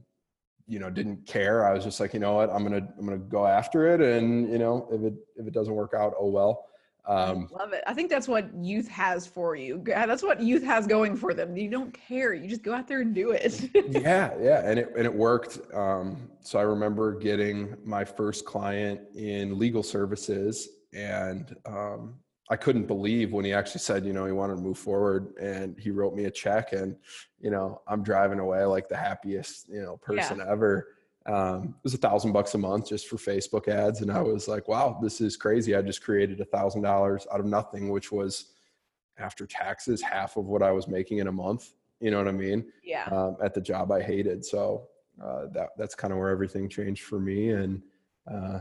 you 0.68 0.78
know, 0.78 0.90
didn't 0.90 1.26
care. 1.26 1.66
I 1.66 1.74
was 1.74 1.86
just 1.86 2.02
like, 2.02 2.14
you 2.14 2.20
know 2.20 2.34
what, 2.34 2.50
I'm 2.50 2.68
going 2.68 2.82
to, 2.82 2.94
I'm 2.98 3.06
going 3.06 3.18
to 3.18 3.26
go 3.26 3.48
after 3.48 3.88
it. 3.88 4.02
And, 4.02 4.52
you 4.52 4.58
know, 4.60 4.86
if 4.92 5.02
it, 5.02 5.14
if 5.38 5.48
it 5.48 5.54
doesn't 5.54 5.74
work 5.74 5.94
out, 5.94 6.16
oh 6.20 6.28
well. 6.28 6.66
Um, 7.10 7.50
love 7.52 7.74
it. 7.74 7.84
I 7.88 7.94
think 7.96 8.12
that's 8.12 8.28
what 8.28 8.54
youth 8.54 8.88
has 8.88 9.26
for 9.26 9.56
you. 9.56 9.82
That's 9.84 10.22
what 10.22 10.42
youth 10.42 10.64
has 10.64 10.86
going 10.86 11.16
for 11.16 11.34
them. 11.34 11.58
You 11.58 11.68
don't 11.68 11.92
care. 11.92 12.36
You 12.36 12.48
just 12.48 12.62
go 12.62 12.72
out 12.72 12.88
there 12.88 13.02
and 13.02 13.16
do 13.16 13.32
it. 13.32 13.68
yeah, 13.90 14.32
yeah, 14.40 14.62
and 14.64 14.78
it 14.78 14.94
and 14.96 15.06
it 15.08 15.14
worked. 15.14 15.60
Um, 15.74 16.30
so 16.42 16.60
I 16.60 16.62
remember 16.62 17.18
getting 17.18 17.76
my 17.84 18.06
first 18.06 18.46
client 18.46 19.02
in 19.16 19.58
legal 19.58 19.82
services, 19.82 20.70
and 20.94 21.56
um, 21.66 22.14
I 22.52 22.56
couldn't 22.56 22.86
believe 22.86 23.34
when 23.34 23.44
he 23.44 23.54
actually 23.54 23.82
said, 23.82 24.06
you 24.06 24.14
know, 24.14 24.28
he 24.28 24.32
wanted 24.32 24.58
to 24.58 24.62
move 24.62 24.78
forward, 24.78 25.34
and 25.42 25.80
he 25.80 25.90
wrote 25.90 26.14
me 26.14 26.26
a 26.26 26.32
check, 26.32 26.74
and 26.74 26.96
you 27.40 27.50
know, 27.50 27.82
I'm 27.88 28.04
driving 28.04 28.38
away 28.38 28.64
like 28.66 28.88
the 28.88 28.98
happiest 28.98 29.68
you 29.68 29.82
know 29.82 29.98
person 29.98 30.38
yeah. 30.38 30.52
ever 30.52 30.88
um, 31.26 31.76
it 31.78 31.84
was 31.84 31.94
a 31.94 31.98
thousand 31.98 32.32
bucks 32.32 32.54
a 32.56 32.58
month 32.58 32.90
just 32.90 33.08
for 33.08 33.18
Facebook 33.18 33.68
ads. 33.68 34.02
And 34.02 34.12
I 34.12 34.22
was 34.22 34.48
like, 34.48 34.68
wow, 34.68 34.98
this 35.02 35.22
is 35.22 35.36
crazy. 35.38 35.76
I 35.76 35.82
just 35.82 36.04
created 36.04 36.40
a 36.42 36.46
thousand 36.46 36.82
dollars 36.82 37.28
out 37.32 37.40
of 37.40 37.46
nothing, 37.46 37.90
which 37.90 38.12
was 38.12 38.52
after 39.18 39.46
taxes, 39.46 40.02
half 40.02 40.38
of 40.38 40.46
what 40.46 40.64
I 40.64 40.72
was 40.72 40.88
making 40.88 41.20
in 41.20 41.28
a 41.28 41.32
month. 41.32 41.74
You 42.00 42.12
know 42.12 42.18
what 42.18 42.28
I 42.28 42.32
mean? 42.32 42.66
Yeah. 42.84 43.06
Um, 43.06 43.38
at 43.44 43.54
the 43.54 43.62
job 43.62 43.92
I 43.92 44.02
hated. 44.02 44.46
So 44.46 44.88
uh, 45.22 45.48
that 45.52 45.70
that's 45.78 45.96
kind 45.96 46.14
of 46.14 46.20
where 46.20 46.30
everything 46.30 46.70
changed 46.70 47.04
for 47.04 47.20
me 47.20 47.50
and 47.50 47.82
uh, 48.32 48.60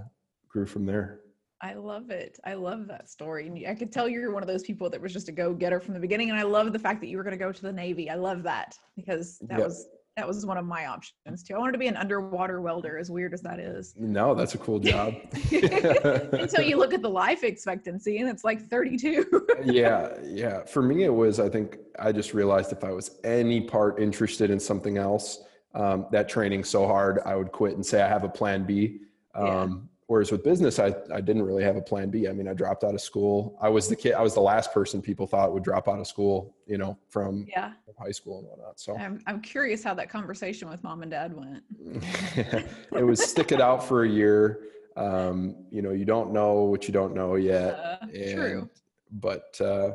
grew 0.49 0.67
from 0.67 0.85
there. 0.85 1.21
I 1.61 1.75
love 1.75 2.11
it. 2.11 2.39
I 2.45 2.55
love 2.55 2.87
that 2.87 3.09
story. 3.09 3.49
And 3.49 3.67
I 3.67 3.75
could 3.75 3.93
tell 3.93 4.09
you're 4.09 4.33
one 4.33 4.43
of 4.43 4.47
those 4.47 4.63
people 4.63 4.89
that 4.91 5.01
was 5.01 5.13
just 5.13 5.29
a 5.29 5.33
go 5.33 5.53
getter 5.53 5.81
from 5.81 5.95
the 5.95 6.01
beginning. 6.01 6.31
And 6.31 6.39
I 6.39 6.43
love 6.43 6.73
the 6.73 6.79
fact 6.79 7.01
that 7.01 7.09
you 7.09 7.17
were 7.17 7.25
going 7.25 7.37
to 7.37 7.45
go 7.45 7.51
to 7.51 7.63
the 7.63 7.73
Navy. 7.73 8.11
I 8.11 8.15
love 8.15 8.45
that 8.45 8.79
because 8.95 9.39
that 9.41 9.59
yep. 9.59 9.67
was 9.67 9.89
that 10.19 10.27
was 10.27 10.45
one 10.45 10.59
of 10.59 10.67
my 10.67 10.87
options 10.87 11.45
too. 11.45 11.55
I 11.55 11.59
wanted 11.59 11.73
to 11.73 11.79
be 11.79 11.87
an 11.87 11.97
underwater 11.97 12.61
welder, 12.61 12.99
as 12.99 13.09
weird 13.09 13.33
as 13.33 13.41
that 13.43 13.61
is. 13.61 13.95
No, 13.97 14.35
that's 14.35 14.57
a 14.57 14.59
cool 14.59 14.81
job. 14.81 15.15
Until 15.53 16.63
you 16.63 16.77
look 16.77 16.93
at 16.93 17.03
the 17.03 17.09
life 17.09 17.45
expectancy 17.45 18.19
and 18.19 18.29
it's 18.29 18.43
like 18.43 18.69
32. 18.69 19.47
yeah, 19.65 20.15
yeah. 20.25 20.65
For 20.65 20.83
me, 20.83 21.05
it 21.05 21.15
was, 21.15 21.39
I 21.39 21.49
think 21.49 21.79
I 22.01 22.11
just 22.11 22.35
realized 22.35 22.73
if 22.73 22.83
I 22.83 22.91
was 22.91 23.21
any 23.23 23.61
part 23.61 24.01
interested 24.01 24.51
in 24.51 24.59
something 24.59 24.99
else, 24.99 25.45
um, 25.75 26.07
that 26.11 26.29
training 26.29 26.65
so 26.65 26.87
hard, 26.89 27.21
I 27.25 27.37
would 27.37 27.53
quit 27.53 27.75
and 27.75 27.87
say 27.87 28.03
I 28.03 28.09
have 28.09 28.25
a 28.25 28.29
plan 28.29 28.65
B. 28.65 29.01
Um. 29.37 29.89
Whereas 30.09 30.33
with 30.33 30.43
business, 30.43 30.79
I, 30.79 30.95
I 31.13 31.21
didn't 31.21 31.43
really 31.43 31.63
have 31.63 31.77
a 31.77 31.83
plan 31.83 32.09
B. 32.09 32.29
I 32.29 32.33
mean, 32.33 32.49
I 32.49 32.55
dropped 32.55 32.83
out 32.83 32.95
of 32.95 33.01
school. 33.03 33.59
I 33.61 33.69
was 33.69 33.89
the 33.89 33.95
kid, 33.95 34.15
I 34.15 34.23
was 34.23 34.33
the 34.33 34.41
last 34.41 34.73
person 34.73 35.03
people 35.03 35.27
thought 35.27 35.53
would 35.53 35.63
drop 35.63 35.87
out 35.87 35.99
of 35.99 36.07
school, 36.07 36.57
you 36.67 36.79
know, 36.79 36.97
from 37.11 37.47
yeah. 37.47 37.75
high 37.99 38.11
school 38.11 38.39
and 38.39 38.49
whatnot. 38.49 38.81
So 38.81 38.97
I'm, 38.97 39.21
I'm 39.27 39.43
curious 39.43 39.85
how 39.85 39.93
that 39.95 40.09
conversation 40.09 40.71
with 40.71 40.83
mom 40.83 41.03
and 41.03 41.11
dad 41.11 41.37
went. 41.37 41.63
it 42.97 43.05
was 43.05 43.23
stick 43.23 43.53
it 43.53 43.61
out 43.61 43.85
for 43.85 44.05
a 44.05 44.09
year. 44.09 44.61
Um, 44.97 45.57
you 45.71 45.83
know, 45.83 45.91
you 45.91 46.07
don't 46.07 46.33
know 46.33 46.63
what 46.63 46.89
you 46.89 46.95
don't 46.95 47.15
know 47.15 47.35
yet. 47.35 47.75
Uh, 47.75 48.07
and, 48.15 48.35
true. 48.35 48.71
But 49.13 49.61
uh, 49.61 49.91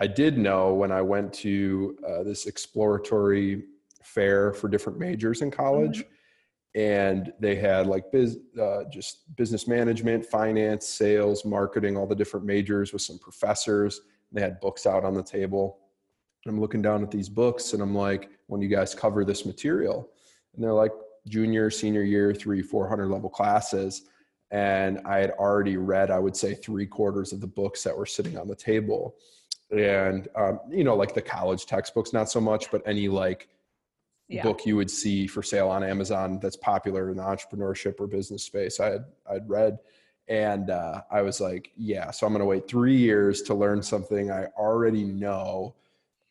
I 0.00 0.08
did 0.08 0.36
know 0.36 0.74
when 0.74 0.90
I 0.90 1.00
went 1.00 1.32
to 1.34 1.96
uh, 2.04 2.22
this 2.24 2.46
exploratory 2.46 3.62
fair 4.02 4.52
for 4.52 4.66
different 4.66 4.98
majors 4.98 5.42
in 5.42 5.52
college. 5.52 6.00
Mm-hmm 6.00 6.10
and 6.74 7.32
they 7.38 7.54
had 7.54 7.86
like 7.86 8.10
biz, 8.10 8.38
uh, 8.60 8.84
just 8.92 9.34
business 9.36 9.68
management, 9.68 10.26
finance, 10.26 10.88
sales, 10.88 11.44
marketing, 11.44 11.96
all 11.96 12.06
the 12.06 12.14
different 12.14 12.44
majors 12.44 12.92
with 12.92 13.02
some 13.02 13.18
professors. 13.18 14.00
They 14.32 14.40
had 14.40 14.60
books 14.60 14.84
out 14.84 15.04
on 15.04 15.14
the 15.14 15.22
table. 15.22 15.78
I'm 16.46 16.60
looking 16.60 16.82
down 16.82 17.02
at 17.02 17.10
these 17.10 17.28
books 17.28 17.72
and 17.72 17.82
I'm 17.82 17.94
like, 17.94 18.28
when 18.48 18.60
you 18.60 18.68
guys 18.68 18.94
cover 18.94 19.24
this 19.24 19.46
material? 19.46 20.10
And 20.54 20.62
they're 20.62 20.72
like 20.72 20.92
junior, 21.28 21.70
senior 21.70 22.02
year, 22.02 22.34
three, 22.34 22.60
400 22.60 23.06
level 23.06 23.30
classes. 23.30 24.02
And 24.50 25.00
I 25.06 25.18
had 25.18 25.30
already 25.32 25.76
read, 25.76 26.10
I 26.10 26.18
would 26.18 26.36
say, 26.36 26.54
three 26.54 26.86
quarters 26.86 27.32
of 27.32 27.40
the 27.40 27.46
books 27.46 27.82
that 27.84 27.96
were 27.96 28.06
sitting 28.06 28.36
on 28.36 28.48
the 28.48 28.54
table. 28.54 29.14
And, 29.70 30.28
um, 30.36 30.60
you 30.70 30.84
know, 30.84 30.94
like 30.94 31.14
the 31.14 31.22
college 31.22 31.66
textbooks, 31.66 32.12
not 32.12 32.30
so 32.30 32.40
much, 32.40 32.70
but 32.70 32.82
any 32.84 33.08
like 33.08 33.48
yeah. 34.28 34.42
book 34.42 34.64
you 34.64 34.76
would 34.76 34.90
see 34.90 35.26
for 35.26 35.42
sale 35.42 35.68
on 35.68 35.84
Amazon 35.84 36.38
that's 36.40 36.56
popular 36.56 37.10
in 37.10 37.16
the 37.18 37.22
entrepreneurship 37.22 38.00
or 38.00 38.06
business 38.06 38.42
space. 38.42 38.80
I 38.80 38.86
had 38.86 39.04
I'd 39.30 39.48
read, 39.48 39.78
and 40.28 40.70
uh, 40.70 41.02
I 41.10 41.22
was 41.22 41.40
like, 41.40 41.70
yeah. 41.76 42.10
So 42.10 42.26
I'm 42.26 42.32
going 42.32 42.40
to 42.40 42.46
wait 42.46 42.66
three 42.66 42.96
years 42.96 43.42
to 43.42 43.54
learn 43.54 43.82
something 43.82 44.30
I 44.30 44.46
already 44.56 45.04
know, 45.04 45.74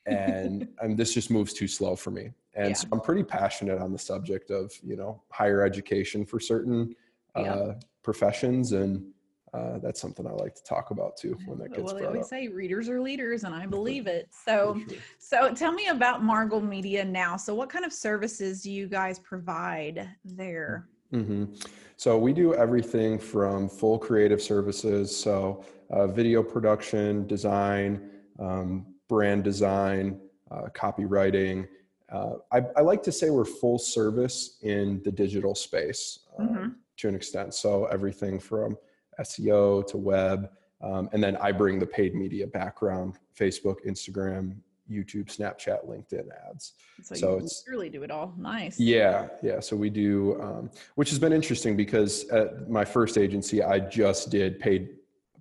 and 0.05 0.67
and 0.81 0.97
this 0.97 1.13
just 1.13 1.29
moves 1.29 1.53
too 1.53 1.67
slow 1.67 1.95
for 1.95 2.11
me. 2.11 2.31
And 2.55 2.69
yeah. 2.69 2.75
so 2.75 2.87
I'm 2.91 3.01
pretty 3.01 3.23
passionate 3.23 3.79
on 3.79 3.91
the 3.91 3.99
subject 3.99 4.49
of 4.51 4.73
you 4.83 4.95
know 4.95 5.21
higher 5.29 5.63
education 5.63 6.25
for 6.25 6.39
certain 6.39 6.95
uh, 7.35 7.41
yeah. 7.41 7.73
professions 8.01 8.71
and 8.71 9.12
uh, 9.53 9.77
that's 9.79 10.01
something 10.01 10.25
I 10.25 10.31
like 10.31 10.55
to 10.55 10.63
talk 10.63 10.91
about 10.91 11.15
too 11.15 11.37
when 11.45 11.59
that 11.59 11.69
gets. 11.69 11.83
Well, 11.83 11.95
they 11.95 12.05
always 12.05 12.23
up. 12.23 12.29
say 12.29 12.47
readers 12.47 12.89
are 12.89 12.99
leaders, 12.99 13.43
and 13.43 13.53
I 13.53 13.65
believe 13.77 14.07
it. 14.07 14.29
So, 14.31 14.79
so 15.19 15.53
tell 15.53 15.71
me 15.71 15.87
about 15.87 16.23
Margle 16.23 16.61
Media 16.61 17.05
now. 17.05 17.37
So, 17.37 17.53
what 17.53 17.69
kind 17.69 17.85
of 17.85 17.93
services 17.93 18.63
do 18.63 18.71
you 18.71 18.87
guys 18.87 19.19
provide 19.19 20.09
there? 20.25 20.87
Mm-hmm. 21.13 21.53
So 21.97 22.17
we 22.17 22.33
do 22.33 22.55
everything 22.55 23.19
from 23.19 23.69
full 23.69 23.99
creative 23.99 24.41
services, 24.41 25.15
so 25.15 25.63
uh, 25.91 26.07
video 26.07 26.41
production, 26.41 27.27
design, 27.27 28.09
um, 28.39 28.87
brand 29.07 29.43
design, 29.43 30.19
uh, 30.49 30.69
copywriting. 30.73 31.67
Uh, 32.11 32.33
I, 32.51 32.61
I, 32.75 32.81
like 32.81 33.03
to 33.03 33.11
say 33.11 33.29
we're 33.29 33.45
full 33.45 33.79
service 33.79 34.57
in 34.63 35.01
the 35.03 35.11
digital 35.11 35.55
space 35.55 36.19
uh, 36.37 36.43
mm-hmm. 36.43 36.69
to 36.97 37.07
an 37.07 37.15
extent. 37.15 37.53
So 37.53 37.85
everything 37.85 38.39
from 38.39 38.77
SEO 39.19 39.85
to 39.87 39.97
web. 39.97 40.49
Um, 40.81 41.09
and 41.13 41.23
then 41.23 41.37
I 41.37 41.51
bring 41.51 41.79
the 41.79 41.85
paid 41.85 42.13
media 42.13 42.45
background 42.45 43.17
Facebook, 43.39 43.77
Instagram, 43.87 44.57
YouTube, 44.91 45.25
Snapchat, 45.25 45.87
LinkedIn 45.87 46.27
ads. 46.49 46.73
So, 47.01 47.15
so 47.15 47.37
it's 47.37 47.63
really 47.67 47.89
do 47.89 48.03
it 48.03 48.11
all. 48.11 48.33
Nice. 48.37 48.79
Yeah. 48.79 49.27
Yeah. 49.41 49.59
So 49.59 49.75
we 49.75 49.89
do, 49.89 50.41
um, 50.41 50.69
which 50.95 51.09
has 51.09 51.19
been 51.19 51.33
interesting 51.33 51.77
because 51.77 52.27
at 52.29 52.69
my 52.69 52.83
first 52.83 53.17
agency, 53.17 53.63
I 53.63 53.79
just 53.79 54.29
did 54.29 54.59
paid, 54.59 54.89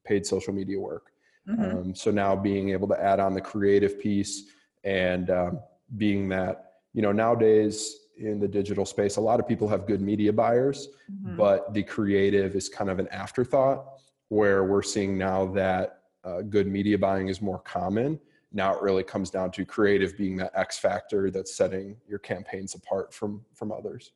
paid 0.05 0.25
social 0.25 0.52
media 0.52 0.79
work. 0.79 1.11
Mm-hmm. 1.49 1.62
Um, 1.62 1.95
so 1.95 2.11
now 2.11 2.37
being 2.37 2.71
able 2.71 2.87
to 2.88 3.02
add 3.02 3.19
on 3.19 3.35
the 3.35 3.41
creative 3.41 3.99
piece 3.99 4.45
and 4.85 5.29
um, 5.31 5.61
being 5.97 6.29
that, 6.29 6.75
you 6.93 7.02
know, 7.02 7.12
nowadays 7.12 7.97
in 8.16 8.38
the 8.38 8.49
digital 8.49 8.85
space, 8.85 9.16
a 9.16 9.21
lot 9.21 9.40
of 9.40 9.49
people 9.49 9.69
have 9.69 9.87
good 9.87 10.00
media 10.00 10.33
buyers, 10.33 10.88
mm-hmm. 11.11 11.37
but 11.37 11.73
the 11.75 11.83
creative 11.83 12.54
is 12.54 12.69
kind 12.69 12.90
of 12.90 12.99
an 12.99 13.09
afterthought. 13.09 13.87
Where 14.28 14.64
we're 14.64 14.83
seeing 14.83 15.19
now 15.19 15.45
that 15.52 16.04
uh, 16.25 16.40
good 16.40 16.66
media 16.66 16.97
buying 16.97 17.28
is 17.28 17.42
more 17.42 17.59
common. 17.59 18.19
Now 18.52 18.75
it 18.75 18.83
really 18.83 19.02
comes 19.02 19.31
down 19.31 19.50
to 19.52 19.64
creative 19.64 20.16
being 20.16 20.37
that 20.37 20.52
X 20.54 20.78
factor 20.78 21.31
that's 21.31 21.54
setting 21.54 21.97
your 22.09 22.19
campaigns 22.19 22.75
apart 22.75 23.12
from 23.12 23.45
from 23.54 23.73
others. 23.73 24.12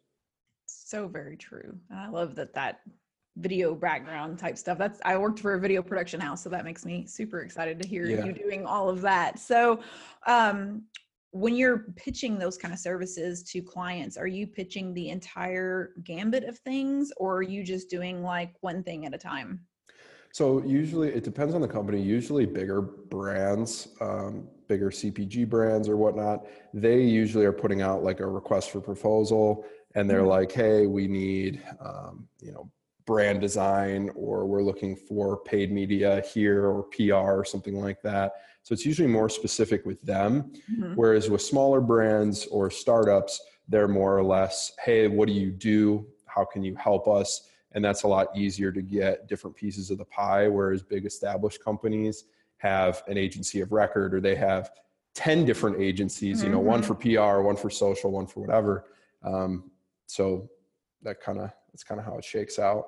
So 0.66 1.08
very 1.08 1.36
true. 1.36 1.78
I 1.90 2.08
love 2.08 2.34
that 2.36 2.54
that 2.54 2.80
video 3.36 3.74
background 3.74 4.38
type 4.38 4.56
stuff. 4.56 4.78
That's 4.78 5.00
I 5.04 5.16
worked 5.16 5.40
for 5.40 5.54
a 5.54 5.60
video 5.60 5.82
production 5.82 6.20
house, 6.20 6.42
so 6.42 6.48
that 6.50 6.64
makes 6.64 6.84
me 6.84 7.06
super 7.06 7.40
excited 7.40 7.80
to 7.82 7.88
hear 7.88 8.06
yeah. 8.06 8.24
you 8.24 8.32
doing 8.32 8.64
all 8.64 8.88
of 8.88 9.00
that. 9.02 9.38
So, 9.38 9.80
um, 10.26 10.82
when 11.36 11.54
you're 11.54 11.84
pitching 11.96 12.38
those 12.38 12.56
kind 12.56 12.72
of 12.72 12.80
services 12.80 13.42
to 13.42 13.60
clients, 13.60 14.16
are 14.16 14.26
you 14.26 14.46
pitching 14.46 14.94
the 14.94 15.10
entire 15.10 15.92
gambit 16.02 16.44
of 16.44 16.58
things 16.60 17.12
or 17.18 17.36
are 17.36 17.42
you 17.42 17.62
just 17.62 17.90
doing 17.90 18.22
like 18.22 18.54
one 18.62 18.82
thing 18.82 19.04
at 19.04 19.14
a 19.14 19.18
time? 19.18 19.60
So 20.32 20.62
usually 20.64 21.08
it 21.08 21.24
depends 21.24 21.54
on 21.54 21.60
the 21.60 21.68
company. 21.68 22.00
Usually 22.00 22.46
bigger 22.46 22.80
brands, 22.80 23.88
um, 24.00 24.48
bigger 24.66 24.90
CPG 24.90 25.48
brands 25.48 25.88
or 25.88 25.96
whatnot, 25.96 26.46
they 26.72 27.02
usually 27.02 27.44
are 27.44 27.52
putting 27.52 27.82
out 27.82 28.02
like 28.02 28.20
a 28.20 28.26
request 28.26 28.70
for 28.70 28.80
proposal 28.80 29.64
and 29.94 30.08
they're 30.08 30.20
mm-hmm. 30.20 30.28
like, 30.28 30.52
hey, 30.52 30.86
we 30.86 31.06
need, 31.06 31.62
um, 31.80 32.26
you 32.40 32.52
know, 32.52 32.70
brand 33.06 33.40
design 33.40 34.10
or 34.14 34.46
we're 34.46 34.62
looking 34.62 34.96
for 34.96 35.38
paid 35.38 35.70
media 35.70 36.22
here 36.34 36.66
or 36.66 36.82
PR 36.84 37.14
or 37.14 37.44
something 37.44 37.80
like 37.80 38.02
that. 38.02 38.32
So 38.62 38.72
it's 38.72 38.84
usually 38.84 39.08
more 39.08 39.28
specific 39.28 39.86
with 39.86 40.02
them. 40.02 40.52
Mm-hmm. 40.72 40.94
Whereas 40.94 41.30
with 41.30 41.40
smaller 41.40 41.80
brands 41.80 42.46
or 42.46 42.68
startups, 42.68 43.40
they're 43.68 43.88
more 43.88 44.18
or 44.18 44.24
less, 44.24 44.72
hey, 44.84 45.06
what 45.06 45.28
do 45.28 45.34
you 45.34 45.52
do? 45.52 46.04
How 46.26 46.44
can 46.44 46.64
you 46.64 46.74
help 46.74 47.06
us? 47.06 47.48
And 47.72 47.84
that's 47.84 48.02
a 48.02 48.08
lot 48.08 48.36
easier 48.36 48.72
to 48.72 48.82
get 48.82 49.28
different 49.28 49.56
pieces 49.56 49.90
of 49.90 49.98
the 49.98 50.04
pie. 50.06 50.48
Whereas 50.48 50.82
big 50.82 51.06
established 51.06 51.62
companies 51.62 52.24
have 52.56 53.04
an 53.06 53.16
agency 53.16 53.60
of 53.60 53.70
record 53.70 54.14
or 54.14 54.20
they 54.20 54.34
have 54.34 54.70
10 55.14 55.44
different 55.44 55.80
agencies, 55.80 56.38
mm-hmm. 56.38 56.46
you 56.46 56.52
know, 56.52 56.58
one 56.58 56.82
mm-hmm. 56.82 56.92
for 56.92 57.36
PR, 57.38 57.42
one 57.42 57.56
for 57.56 57.70
social, 57.70 58.10
one 58.10 58.26
for 58.26 58.40
whatever. 58.40 58.86
Um, 59.22 59.70
so 60.06 60.50
that 61.02 61.20
kind 61.20 61.38
of, 61.38 61.50
that's 61.72 61.84
kind 61.84 62.00
of 62.00 62.06
how 62.06 62.18
it 62.18 62.24
shakes 62.24 62.58
out. 62.58 62.86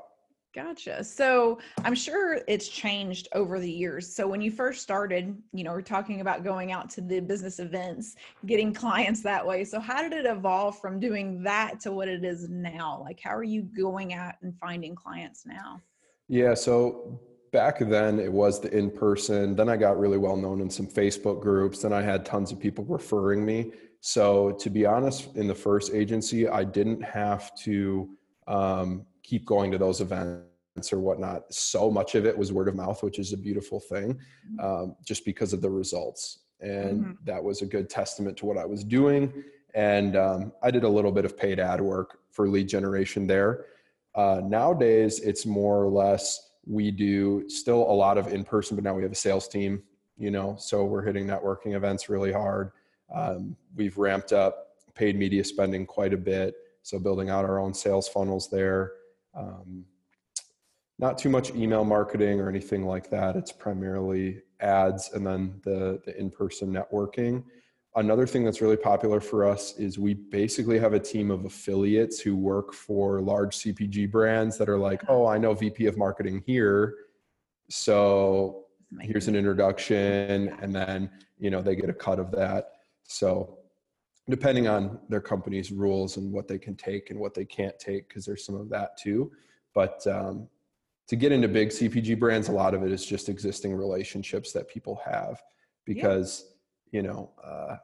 Gotcha. 0.55 1.05
So 1.05 1.59
I'm 1.85 1.95
sure 1.95 2.41
it's 2.49 2.69
changed 2.69 3.29
over 3.33 3.61
the 3.61 3.71
years. 3.71 4.13
So 4.13 4.27
when 4.27 4.41
you 4.41 4.51
first 4.51 4.83
started, 4.83 5.37
you 5.53 5.63
know, 5.63 5.73
we're 5.73 5.83
talking 5.83 6.23
about 6.23 6.43
going 6.43 6.73
out 6.73 6.89
to 6.91 7.03
the 7.03 7.21
business 7.21 7.59
events, 7.59 8.17
getting 8.47 8.73
clients 8.85 9.23
that 9.23 9.47
way. 9.47 9.65
So 9.65 9.79
how 9.79 10.03
did 10.03 10.13
it 10.13 10.25
evolve 10.25 10.81
from 10.81 10.99
doing 10.99 11.43
that 11.43 11.81
to 11.81 11.93
what 11.93 12.09
it 12.09 12.25
is 12.25 12.49
now? 12.49 13.03
Like, 13.05 13.21
how 13.23 13.35
are 13.37 13.45
you 13.45 13.63
going 13.63 14.15
out 14.15 14.35
and 14.43 14.57
finding 14.59 14.95
clients 14.95 15.45
now? 15.45 15.83
Yeah. 16.29 16.55
So 16.55 17.21
back 17.53 17.79
then 17.79 18.19
it 18.19 18.33
was 18.33 18.59
the 18.59 18.75
in 18.77 18.91
person. 18.91 19.55
Then 19.55 19.69
I 19.69 19.77
got 19.77 19.99
really 19.99 20.19
well 20.19 20.37
known 20.37 20.63
in 20.63 20.71
some 20.71 20.87
Facebook 20.87 21.43
groups. 21.43 21.83
Then 21.83 21.93
I 21.93 22.01
had 22.01 22.25
tons 22.25 22.53
of 22.53 22.59
people 22.59 22.85
referring 22.87 23.45
me. 23.45 23.73
So 24.01 24.53
to 24.53 24.71
be 24.71 24.87
honest, 24.87 25.37
in 25.37 25.47
the 25.47 25.55
first 25.55 25.93
agency, 25.93 26.49
I 26.49 26.65
didn't 26.65 27.03
have 27.03 27.55
to 27.57 28.09
um, 28.47 29.05
keep 29.29 29.45
going 29.45 29.71
to 29.71 29.79
those 29.79 30.01
events 30.01 30.93
or 30.93 31.01
whatnot. 31.01 31.53
So 31.53 31.91
much 31.91 32.15
of 32.15 32.25
it 32.25 32.37
was 32.37 32.53
word 32.53 32.69
of 32.69 32.75
mouth, 32.75 33.03
which 33.03 33.19
is 33.19 33.33
a 33.33 33.37
beautiful 33.37 33.81
thing, 33.81 34.15
mm-hmm. 34.15 34.61
um, 34.65 34.97
just 35.05 35.25
because 35.25 35.53
of 35.53 35.61
the 35.61 35.71
results. 35.71 36.41
And 36.61 37.01
mm-hmm. 37.01 37.13
that 37.25 37.43
was 37.43 37.63
a 37.63 37.67
good 37.67 37.91
testament 37.91 38.37
to 38.39 38.47
what 38.47 38.57
I 38.57 38.65
was 38.65 38.85
doing. 38.85 39.45
And 39.75 40.17
um, 40.17 40.53
I 40.63 40.71
did 40.71 40.85
a 40.85 40.89
little 40.89 41.13
bit 41.13 41.25
of 41.25 41.37
paid 41.37 41.61
ad 41.61 41.81
work 41.81 42.21
for 42.31 42.49
lead 42.49 42.69
generation 42.69 43.27
there. 43.27 43.67
Uh, 44.15 44.41
nowadays, 44.45 45.21
it's 45.21 45.45
more 45.45 45.83
or 45.83 45.89
less 45.89 46.53
we 46.67 46.91
do 46.91 47.49
still 47.49 47.83
a 47.83 47.97
lot 48.05 48.19
of 48.19 48.29
in 48.29 48.45
person, 48.45 48.77
but 48.77 48.85
now 48.85 48.95
we 48.95 49.03
have 49.03 49.13
a 49.13 49.17
sales 49.17 49.47
team, 49.47 49.83
you 50.17 50.31
know, 50.31 50.57
so 50.59 50.85
we're 50.85 51.05
hitting 51.05 51.27
networking 51.27 51.75
events 51.75 52.09
really 52.09 52.33
hard. 52.33 52.73
Um, 53.15 53.57
we've 53.77 53.97
ramped 53.97 54.33
up 54.33 54.69
paid 54.95 55.17
media 55.17 55.45
spending 55.45 55.87
quite 55.87 56.13
a 56.13 56.17
bit. 56.17 56.55
So 56.83 56.99
building 56.99 57.31
out 57.31 57.45
our 57.45 57.59
own 57.59 57.73
sales 57.73 58.09
funnels 58.09 58.51
there. 58.51 58.93
Um, 59.35 59.85
not 60.99 61.17
too 61.17 61.29
much 61.29 61.55
email 61.55 61.85
marketing 61.85 62.41
or 62.41 62.49
anything 62.49 62.85
like 62.85 63.09
that. 63.11 63.37
It's 63.37 63.53
primarily 63.53 64.43
ads 64.61 65.13
and 65.13 65.27
then 65.27 65.61
the, 65.65 66.01
the 66.05 66.19
in-person 66.19 66.73
networking. 66.73 67.45
another 67.95 68.27
thing 68.27 68.45
that's 68.45 68.61
really 68.61 68.77
popular 68.77 69.21
for 69.21 69.45
us 69.45 69.77
is 69.79 69.99
we 69.99 70.15
basically 70.15 70.79
have 70.79 70.93
a 70.93 71.01
team 71.01 71.31
of 71.31 71.45
affiliates 71.45 72.21
who 72.21 72.37
work 72.37 72.73
for 72.73 73.21
large 73.21 73.57
CPG 73.57 74.11
brands 74.11 74.59
that 74.59 74.69
are 74.69 74.79
like, 74.79 75.03
oh, 75.09 75.27
I 75.27 75.39
know 75.39 75.55
VP 75.55 75.87
of 75.87 75.97
marketing 75.97 76.43
here. 76.47 76.95
So 77.71 78.65
here's 79.01 79.29
an 79.29 79.37
introduction. 79.37 80.57
And 80.61 80.75
then, 80.75 81.11
you 81.39 81.51
know, 81.51 81.63
they 81.63 81.77
get 81.77 81.91
a 81.91 81.95
cut 81.95 82.19
of 82.19 82.31
that. 82.33 82.71
So 83.05 83.58
depending 84.29 84.69
on 84.69 84.99
their 85.09 85.21
company's 85.21 85.73
rules 85.73 86.17
and 86.17 86.33
what 86.33 86.49
they 86.49 86.59
can 86.59 86.75
take 86.77 87.11
and 87.11 87.19
what 87.19 87.35
they 87.35 87.45
can't 87.45 87.79
take, 87.79 88.09
because 88.09 88.25
there's 88.25 88.45
some 88.45 88.55
of 88.55 88.69
that 88.69 88.97
too. 88.99 89.33
But 89.75 90.07
um, 90.07 90.49
to 91.09 91.17
get 91.17 91.33
into 91.33 91.49
big 91.49 91.71
CPG 91.71 92.19
brands, 92.19 92.49
a 92.49 92.53
lot 92.53 92.75
of 92.75 92.83
it 92.83 92.93
is 92.93 93.05
just 93.05 93.29
existing 93.29 93.75
relationships 93.75 94.53
that 94.53 94.69
people 94.69 95.01
have 95.05 95.43
because, 95.85 96.45
yeah. 96.93 97.01
you 97.01 97.07
know, 97.07 97.31
uh, 97.43 97.77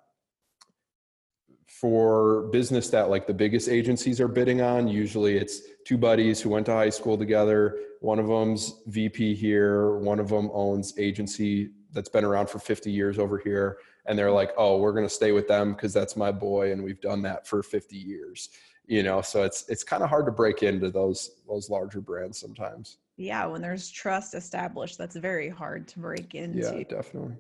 for 1.67 2.49
business 2.53 2.89
that 2.91 3.09
like 3.11 3.27
the 3.27 3.35
biggest 3.35 3.69
agencies 3.69 4.21
are 4.21 4.29
bidding 4.29 4.61
on, 4.61 4.87
usually 4.87 5.37
it's 5.37 5.63
two 5.85 5.97
buddies 5.99 6.41
who 6.41 6.51
went 6.51 6.67
to 6.67 6.73
high 6.73 6.91
school 6.91 7.17
together. 7.17 7.79
One 8.01 8.19
of 8.19 8.29
them's 8.29 8.83
VP 8.87 9.35
here, 9.35 9.97
one 9.97 10.21
of 10.21 10.29
them 10.29 10.51
owns 10.53 10.97
agency 10.99 11.71
that's 11.93 12.09
been 12.09 12.25
around 12.25 12.51
for 12.51 12.59
50 12.59 12.91
years 12.91 13.19
over 13.19 13.39
here. 13.39 13.79
And 14.07 14.19
they're 14.19 14.31
like, 14.31 14.53
oh, 14.57 14.79
we're 14.79 14.93
going 14.93 15.07
to 15.07 15.15
stay 15.15 15.33
with 15.33 15.49
them 15.49 15.73
because 15.73 15.93
that's 15.93 16.17
my 16.17 16.31
boy. 16.31 16.73
And 16.73 16.83
we've 16.83 17.01
done 17.01 17.23
that 17.23 17.47
for 17.47 17.63
50 17.63 17.97
years, 17.97 18.51
you 18.87 19.03
know? 19.03 19.23
So 19.23 19.45
it's, 19.45 19.69
it's 19.69 19.83
kind 19.83 20.03
of 20.03 20.11
hard 20.11 20.27
to 20.27 20.33
break 20.33 20.63
into 20.63 20.91
those, 20.91 21.43
those 21.49 21.71
larger 21.71 22.01
brands 22.01 22.39
sometimes. 22.39 22.99
Yeah. 23.17 23.47
When 23.47 23.63
there's 23.63 23.91
trust 23.91 24.35
established, 24.35 24.99
that's 24.99 25.17
very 25.17 25.49
hard 25.49 25.89
to 25.89 26.01
break 26.01 26.35
into. 26.35 26.59
Yeah, 26.59 26.83
definitely. 26.83 27.37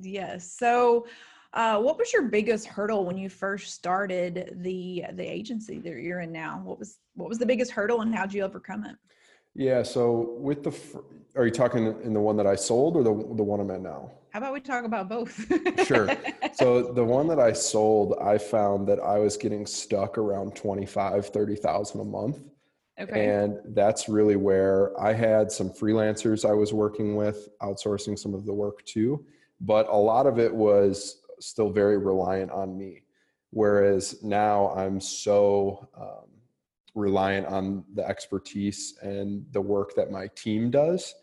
Yes. 0.00 0.50
So, 0.58 1.06
uh, 1.52 1.80
what 1.80 1.98
was 1.98 2.12
your 2.12 2.24
biggest 2.24 2.66
hurdle 2.66 3.06
when 3.06 3.16
you 3.16 3.30
first 3.30 3.72
started 3.74 4.58
the 4.60 5.04
the 5.14 5.26
agency 5.26 5.78
that 5.78 5.90
you're 5.90 6.20
in 6.20 6.30
now? 6.30 6.60
What 6.62 6.78
was 6.78 6.98
what 7.14 7.30
was 7.30 7.38
the 7.38 7.46
biggest 7.46 7.70
hurdle, 7.70 8.02
and 8.02 8.14
how'd 8.14 8.34
you 8.34 8.42
overcome 8.42 8.84
it? 8.84 8.96
Yeah. 9.56 9.82
So 9.82 10.36
with 10.38 10.62
the, 10.62 10.74
are 11.34 11.44
you 11.46 11.50
talking 11.50 11.86
in 12.02 12.12
the 12.12 12.20
one 12.20 12.36
that 12.36 12.46
I 12.46 12.54
sold 12.54 12.96
or 12.96 13.02
the 13.02 13.14
the 13.34 13.42
one 13.42 13.60
I'm 13.60 13.70
at 13.70 13.80
now? 13.80 14.12
How 14.30 14.40
about 14.40 14.52
we 14.52 14.60
talk 14.60 14.84
about 14.84 15.08
both? 15.08 15.46
sure. 15.86 16.10
So 16.52 16.92
the 16.92 17.02
one 17.02 17.26
that 17.28 17.40
I 17.40 17.52
sold, 17.52 18.18
I 18.20 18.36
found 18.36 18.86
that 18.88 19.00
I 19.00 19.18
was 19.18 19.36
getting 19.38 19.64
stuck 19.64 20.18
around 20.18 20.54
25, 20.54 21.28
30,000 21.28 22.00
a 22.00 22.04
month. 22.04 22.40
Okay. 23.00 23.28
And 23.28 23.58
that's 23.74 24.10
really 24.10 24.36
where 24.36 24.98
I 25.00 25.14
had 25.14 25.50
some 25.50 25.70
freelancers 25.70 26.48
I 26.48 26.52
was 26.52 26.74
working 26.74 27.16
with, 27.16 27.48
outsourcing 27.60 28.18
some 28.18 28.34
of 28.34 28.44
the 28.44 28.52
work 28.52 28.84
too. 28.84 29.24
But 29.60 29.88
a 29.88 29.96
lot 29.96 30.26
of 30.26 30.38
it 30.38 30.54
was 30.54 31.22
still 31.40 31.70
very 31.70 31.96
reliant 31.96 32.50
on 32.50 32.76
me. 32.76 33.04
Whereas 33.50 34.22
now 34.22 34.68
I'm 34.76 35.00
so 35.00 35.88
um, 35.98 36.25
reliant 36.96 37.46
on 37.46 37.84
the 37.94 38.06
expertise 38.06 38.94
and 39.02 39.44
the 39.52 39.60
work 39.60 39.94
that 39.94 40.10
my 40.10 40.28
team 40.34 40.70
does. 40.70 41.14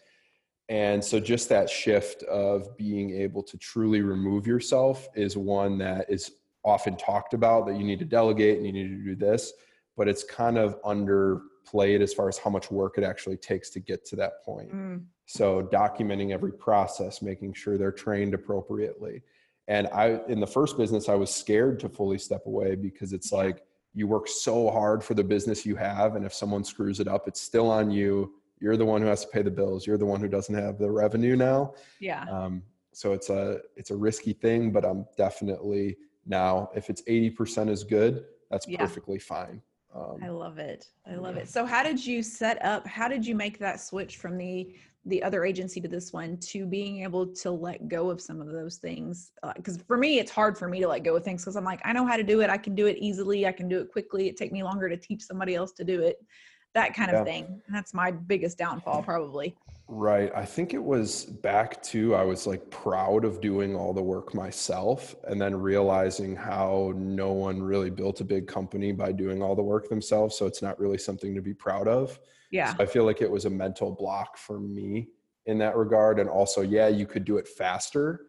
And 0.69 1.03
so, 1.03 1.19
just 1.19 1.49
that 1.49 1.69
shift 1.69 2.23
of 2.23 2.77
being 2.77 3.11
able 3.11 3.43
to 3.43 3.57
truly 3.57 4.01
remove 4.01 4.47
yourself 4.47 5.09
is 5.13 5.35
one 5.35 5.77
that 5.79 6.09
is 6.09 6.31
often 6.63 6.95
talked 6.95 7.33
about 7.33 7.67
that 7.67 7.75
you 7.75 7.83
need 7.83 7.99
to 7.99 8.05
delegate 8.05 8.57
and 8.57 8.65
you 8.65 8.71
need 8.71 8.87
to 8.87 9.03
do 9.03 9.15
this, 9.15 9.51
but 9.97 10.07
it's 10.07 10.23
kind 10.23 10.57
of 10.57 10.81
underplayed 10.83 11.99
as 11.99 12.13
far 12.13 12.29
as 12.29 12.37
how 12.37 12.49
much 12.49 12.71
work 12.71 12.97
it 12.97 13.03
actually 13.03 13.35
takes 13.35 13.69
to 13.71 13.81
get 13.81 14.05
to 14.05 14.15
that 14.15 14.41
point. 14.45 14.73
Mm. 14.73 15.03
So, 15.25 15.63
documenting 15.63 16.31
every 16.31 16.53
process, 16.53 17.21
making 17.21 17.53
sure 17.53 17.77
they're 17.77 17.91
trained 17.91 18.33
appropriately, 18.33 19.21
and 19.67 19.87
I, 19.87 20.21
in 20.27 20.39
the 20.39 20.47
first 20.47 20.77
business, 20.77 21.09
I 21.09 21.15
was 21.15 21.33
scared 21.33 21.79
to 21.81 21.89
fully 21.89 22.17
step 22.17 22.45
away 22.45 22.75
because 22.75 23.11
it's 23.13 23.31
like 23.31 23.63
you 23.93 24.07
work 24.07 24.27
so 24.27 24.69
hard 24.71 25.03
for 25.03 25.13
the 25.13 25.23
business 25.23 25.65
you 25.65 25.75
have. 25.75 26.15
And 26.15 26.25
if 26.25 26.33
someone 26.33 26.63
screws 26.63 26.99
it 26.99 27.07
up, 27.07 27.27
it's 27.27 27.41
still 27.41 27.69
on 27.69 27.91
you. 27.91 28.33
You're 28.59 28.77
the 28.77 28.85
one 28.85 29.01
who 29.01 29.07
has 29.07 29.25
to 29.25 29.27
pay 29.27 29.41
the 29.41 29.51
bills. 29.51 29.85
You're 29.85 29.97
the 29.97 30.05
one 30.05 30.19
who 30.19 30.27
doesn't 30.27 30.55
have 30.55 30.77
the 30.79 30.89
revenue 30.89 31.35
now. 31.35 31.73
Yeah. 31.99 32.23
Um, 32.29 32.63
so 32.93 33.13
it's 33.13 33.29
a, 33.29 33.59
it's 33.75 33.91
a 33.91 33.95
risky 33.95 34.33
thing, 34.33 34.71
but 34.71 34.85
I'm 34.85 35.05
definitely 35.17 35.97
now, 36.25 36.69
if 36.75 36.89
it's 36.89 37.01
80% 37.03 37.69
is 37.69 37.83
good, 37.83 38.25
that's 38.49 38.67
yeah. 38.67 38.77
perfectly 38.79 39.19
fine. 39.19 39.61
Um, 39.95 40.17
I 40.23 40.29
love 40.29 40.57
it. 40.57 40.87
I 41.09 41.15
love 41.15 41.35
yeah. 41.35 41.43
it. 41.43 41.49
So 41.49 41.65
how 41.65 41.83
did 41.83 42.03
you 42.03 42.23
set 42.23 42.63
up, 42.65 42.87
how 42.87 43.07
did 43.07 43.25
you 43.25 43.35
make 43.35 43.59
that 43.59 43.79
switch 43.79 44.17
from 44.17 44.37
the 44.37 44.75
the 45.05 45.21
other 45.21 45.43
agency 45.43 45.81
to 45.81 45.87
this 45.87 46.13
one 46.13 46.37
to 46.37 46.65
being 46.65 47.03
able 47.03 47.27
to 47.27 47.51
let 47.51 47.89
go 47.89 48.09
of 48.09 48.21
some 48.21 48.39
of 48.39 48.47
those 48.47 48.77
things 48.77 49.31
because 49.57 49.77
uh, 49.77 49.83
for 49.85 49.97
me 49.97 50.19
it's 50.19 50.31
hard 50.31 50.57
for 50.57 50.69
me 50.69 50.79
to 50.79 50.87
let 50.87 51.03
go 51.03 51.17
of 51.17 51.23
things 51.23 51.41
because 51.43 51.57
i'm 51.57 51.65
like 51.65 51.81
i 51.83 51.91
know 51.91 52.05
how 52.05 52.15
to 52.15 52.23
do 52.23 52.39
it 52.39 52.49
i 52.49 52.57
can 52.57 52.73
do 52.73 52.87
it 52.87 52.97
easily 52.99 53.45
i 53.45 53.51
can 53.51 53.67
do 53.67 53.81
it 53.81 53.91
quickly 53.91 54.29
it 54.29 54.37
take 54.37 54.53
me 54.53 54.63
longer 54.63 54.87
to 54.87 54.95
teach 54.95 55.21
somebody 55.21 55.55
else 55.55 55.73
to 55.73 55.83
do 55.83 56.01
it 56.01 56.25
that 56.73 56.93
kind 56.93 57.11
yeah. 57.11 57.19
of 57.19 57.27
thing 57.27 57.43
and 57.43 57.75
that's 57.75 57.93
my 57.93 58.11
biggest 58.11 58.57
downfall 58.57 59.03
probably 59.03 59.53
right 59.89 60.31
i 60.35 60.45
think 60.45 60.73
it 60.73 60.83
was 60.83 61.25
back 61.25 61.83
to 61.83 62.15
i 62.15 62.23
was 62.23 62.47
like 62.47 62.69
proud 62.71 63.25
of 63.25 63.41
doing 63.41 63.75
all 63.75 63.93
the 63.93 64.01
work 64.01 64.33
myself 64.33 65.15
and 65.27 65.41
then 65.41 65.53
realizing 65.53 66.35
how 66.35 66.93
no 66.95 67.33
one 67.33 67.61
really 67.61 67.89
built 67.89 68.21
a 68.21 68.23
big 68.23 68.47
company 68.47 68.91
by 68.91 69.11
doing 69.11 69.43
all 69.43 69.55
the 69.55 69.61
work 69.61 69.89
themselves 69.89 70.37
so 70.37 70.45
it's 70.45 70.61
not 70.61 70.79
really 70.79 70.97
something 70.97 71.35
to 71.35 71.41
be 71.41 71.53
proud 71.53 71.87
of 71.87 72.19
yeah. 72.53 72.75
So 72.75 72.83
I 72.83 72.85
feel 72.85 73.03
like 73.03 73.21
it 73.21 73.29
was 73.29 73.45
a 73.45 73.49
mental 73.49 73.91
block 73.91 74.37
for 74.37 74.59
me 74.59 75.09
in 75.47 75.57
that 75.57 75.75
regard. 75.75 76.19
And 76.19 76.29
also, 76.29 76.61
yeah, 76.61 76.87
you 76.87 77.07
could 77.07 77.25
do 77.25 77.37
it 77.37 77.47
faster. 77.47 78.27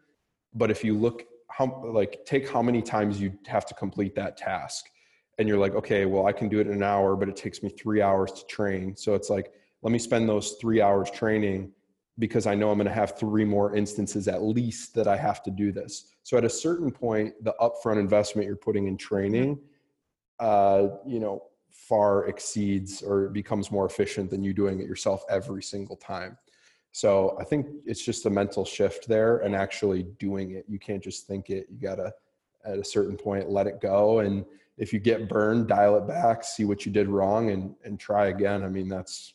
But 0.55 0.71
if 0.71 0.83
you 0.83 0.97
look 0.97 1.25
how 1.51 1.85
like 1.85 2.25
take 2.25 2.49
how 2.49 2.63
many 2.63 2.81
times 2.81 3.21
you 3.21 3.39
have 3.47 3.67
to 3.67 3.75
complete 3.75 4.15
that 4.15 4.39
task 4.39 4.87
and 5.39 5.47
you're 5.47 5.59
like, 5.59 5.75
okay, 5.75 6.07
well, 6.07 6.27
I 6.27 6.33
can 6.33 6.49
do 6.49 6.59
it 6.59 6.67
in 6.67 6.73
an 6.73 6.83
hour, 6.83 7.17
but 7.17 7.29
it 7.29 7.37
takes 7.37 7.63
me 7.63 7.69
three 7.69 8.01
hours 8.01 8.33
to 8.33 8.47
train. 8.47 8.97
So 8.97 9.15
it's 9.15 9.29
like, 9.29 9.53
let 9.85 9.93
me 9.93 9.99
spend 9.99 10.29
those 10.29 10.53
three 10.61 10.81
hours 10.81 11.11
training 11.11 11.71
because 12.19 12.47
I 12.47 12.55
know 12.55 12.71
I'm 12.71 12.79
going 12.79 12.89
to 12.89 12.95
have 12.95 13.19
three 13.19 13.45
more 13.45 13.77
instances 13.77 14.29
at 14.29 14.43
least 14.43 14.95
that 14.95 15.07
I 15.07 15.17
have 15.17 15.43
to 15.45 15.51
do 15.51 15.73
this. 15.73 16.07
So 16.23 16.39
at 16.39 16.45
a 16.45 16.51
certain 16.51 16.91
point, 16.91 17.35
the 17.45 17.55
upfront 17.61 18.01
investment 18.01 18.47
you're 18.47 18.57
putting 18.57 18.87
in 18.87 18.97
training, 18.97 19.59
uh, 20.41 20.89
you 21.07 21.21
know, 21.21 21.43
far 21.71 22.27
exceeds 22.29 23.03
or 23.03 23.29
becomes 23.29 23.71
more 23.71 23.85
efficient 23.85 24.31
than 24.31 24.43
you 24.43 24.55
doing 24.55 24.81
it 24.81 24.87
yourself 24.87 25.23
every 25.29 25.63
single 25.63 25.97
time. 25.97 26.39
So 26.93 27.37
I 27.39 27.45
think 27.45 27.67
it's 27.85 28.03
just 28.03 28.25
a 28.25 28.31
mental 28.31 28.65
shift 28.65 29.07
there 29.07 29.39
and 29.39 29.55
actually 29.55 30.05
doing 30.19 30.53
it. 30.53 30.65
You 30.67 30.79
can't 30.79 31.03
just 31.03 31.27
think 31.27 31.51
it. 31.51 31.67
You 31.71 31.79
got 31.79 31.97
to, 31.97 32.15
at 32.65 32.79
a 32.79 32.85
certain 32.85 33.17
point, 33.17 33.51
let 33.51 33.67
it 33.67 33.83
go. 33.83 34.21
And 34.21 34.47
if 34.79 34.95
you 34.95 35.01
get 35.01 35.29
burned, 35.29 35.69
dial 35.69 35.99
it 35.99 36.07
back, 36.07 36.43
see 36.43 36.65
what 36.65 36.87
you 36.87 36.93
did 36.93 37.09
wrong 37.09 37.51
and, 37.51 37.75
and 37.85 38.01
try 38.01 38.29
again. 38.29 38.63
I 38.63 38.69
mean, 38.69 38.89
that's, 38.89 39.35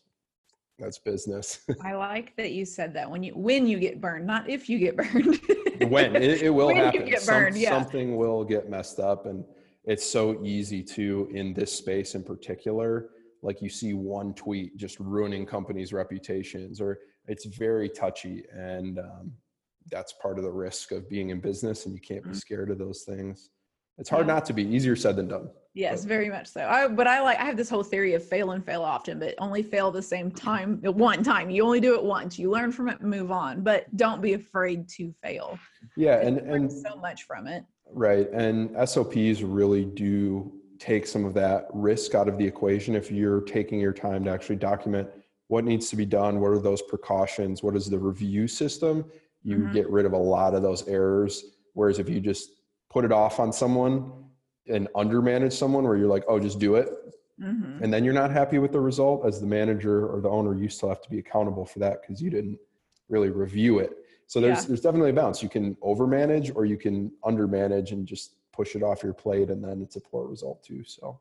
that's 0.79 0.97
business. 0.97 1.61
I 1.83 1.93
like 1.93 2.35
that 2.37 2.51
you 2.51 2.65
said 2.65 2.93
that 2.93 3.09
when 3.09 3.23
you, 3.23 3.33
when 3.33 3.67
you 3.67 3.79
get 3.79 3.99
burned, 3.99 4.25
not 4.25 4.49
if 4.49 4.69
you 4.69 4.79
get 4.79 4.95
burned. 4.95 5.39
when 5.91 6.15
it, 6.15 6.41
it 6.41 6.49
will 6.49 6.67
when 6.67 6.77
happen. 6.77 7.01
You 7.01 7.13
get 7.13 7.25
burned, 7.25 7.55
Some, 7.55 7.61
yeah. 7.61 7.69
Something 7.69 8.15
will 8.15 8.43
get 8.43 8.69
messed 8.69 8.99
up 8.99 9.25
and, 9.25 9.43
it's 9.85 10.05
so 10.05 10.39
easy 10.43 10.83
to 10.83 11.29
in 11.33 11.53
this 11.53 11.71
space 11.71 12.15
in 12.15 12.23
particular 12.23 13.09
like 13.41 13.61
you 13.61 13.69
see 13.69 13.93
one 13.93 14.33
tweet 14.33 14.75
just 14.77 14.99
ruining 14.99 15.45
companies 15.45 15.93
reputations 15.93 16.81
or 16.81 16.99
it's 17.27 17.45
very 17.45 17.89
touchy 17.89 18.43
and 18.53 18.99
um, 18.99 19.31
that's 19.91 20.13
part 20.13 20.37
of 20.37 20.43
the 20.43 20.51
risk 20.51 20.91
of 20.91 21.09
being 21.09 21.29
in 21.29 21.39
business 21.39 21.85
and 21.85 21.95
you 21.95 22.01
can't 22.01 22.23
be 22.23 22.29
mm-hmm. 22.29 22.37
scared 22.37 22.69
of 22.69 22.77
those 22.77 23.03
things 23.03 23.49
it's 23.99 24.09
hard 24.09 24.27
yeah. 24.27 24.33
not 24.33 24.45
to 24.45 24.53
be 24.53 24.63
easier 24.63 24.95
said 24.95 25.15
than 25.15 25.27
done 25.27 25.49
yes 25.75 26.01
but. 26.01 26.09
very 26.09 26.29
much 26.29 26.47
so 26.47 26.65
I, 26.65 26.87
but 26.87 27.05
i 27.05 27.21
like 27.21 27.37
i 27.37 27.43
have 27.43 27.57
this 27.57 27.69
whole 27.69 27.83
theory 27.83 28.15
of 28.15 28.23
fail 28.23 28.51
and 28.51 28.65
fail 28.65 28.81
often 28.81 29.19
but 29.19 29.35
only 29.37 29.61
fail 29.61 29.91
the 29.91 30.01
same 30.01 30.31
time 30.31 30.79
one 30.81 31.23
time 31.23 31.49
you 31.49 31.63
only 31.63 31.79
do 31.79 31.93
it 31.95 32.03
once 32.03 32.39
you 32.39 32.49
learn 32.49 32.71
from 32.71 32.89
it 32.89 33.01
move 33.01 33.31
on 33.31 33.61
but 33.61 33.85
don't 33.97 34.21
be 34.21 34.33
afraid 34.33 34.87
to 34.89 35.13
fail 35.21 35.59
yeah 35.95 36.19
and 36.21 36.37
and 36.39 36.71
so 36.71 36.95
much 36.95 37.23
from 37.23 37.45
it 37.45 37.63
Right. 37.91 38.29
And 38.31 38.75
SOPs 38.87 39.41
really 39.41 39.85
do 39.85 40.51
take 40.77 41.05
some 41.05 41.25
of 41.25 41.33
that 41.33 41.67
risk 41.73 42.15
out 42.15 42.29
of 42.29 42.37
the 42.37 42.45
equation 42.45 42.95
if 42.95 43.11
you're 43.11 43.41
taking 43.41 43.79
your 43.79 43.91
time 43.91 44.23
to 44.23 44.31
actually 44.31 44.55
document 44.55 45.09
what 45.47 45.65
needs 45.65 45.89
to 45.89 45.95
be 45.95 46.05
done, 46.05 46.39
what 46.39 46.49
are 46.49 46.59
those 46.59 46.81
precautions, 46.83 47.63
what 47.63 47.75
is 47.75 47.89
the 47.89 47.97
review 47.97 48.47
system, 48.47 49.03
you 49.43 49.57
mm-hmm. 49.57 49.73
get 49.73 49.89
rid 49.89 50.05
of 50.05 50.13
a 50.13 50.17
lot 50.17 50.53
of 50.53 50.61
those 50.61 50.87
errors. 50.87 51.43
Whereas 51.73 51.99
if 51.99 52.07
you 52.07 52.19
just 52.19 52.51
put 52.89 53.05
it 53.05 53.11
off 53.11 53.39
on 53.39 53.53
someone 53.53 54.11
and 54.67 54.87
undermanage 54.95 55.53
someone 55.53 55.83
where 55.83 55.97
you're 55.97 56.07
like, 56.07 56.23
oh, 56.27 56.39
just 56.39 56.59
do 56.59 56.75
it. 56.75 56.89
Mm-hmm. 57.41 57.83
And 57.83 57.93
then 57.93 58.03
you're 58.03 58.13
not 58.13 58.31
happy 58.31 58.59
with 58.59 58.71
the 58.71 58.79
result 58.79 59.25
as 59.25 59.39
the 59.39 59.47
manager 59.47 60.07
or 60.07 60.19
the 60.21 60.29
owner, 60.29 60.53
you 60.55 60.69
still 60.69 60.89
have 60.89 61.01
to 61.01 61.09
be 61.09 61.19
accountable 61.19 61.65
for 61.65 61.79
that 61.79 62.01
because 62.01 62.21
you 62.21 62.29
didn't 62.29 62.59
really 63.07 63.29
review 63.29 63.79
it. 63.79 63.97
So 64.27 64.39
there's 64.39 64.59
yeah. 64.59 64.67
there's 64.67 64.81
definitely 64.81 65.09
a 65.09 65.13
balance. 65.13 65.41
You 65.41 65.49
can 65.49 65.75
overmanage 65.75 66.55
or 66.55 66.65
you 66.65 66.77
can 66.77 67.11
undermanage 67.23 67.91
and 67.91 68.05
just 68.05 68.35
push 68.51 68.75
it 68.75 68.83
off 68.83 69.01
your 69.01 69.13
plate, 69.13 69.49
and 69.49 69.63
then 69.63 69.81
it's 69.81 69.95
a 69.95 70.01
poor 70.01 70.27
result 70.27 70.63
too. 70.63 70.83
So 70.83 71.19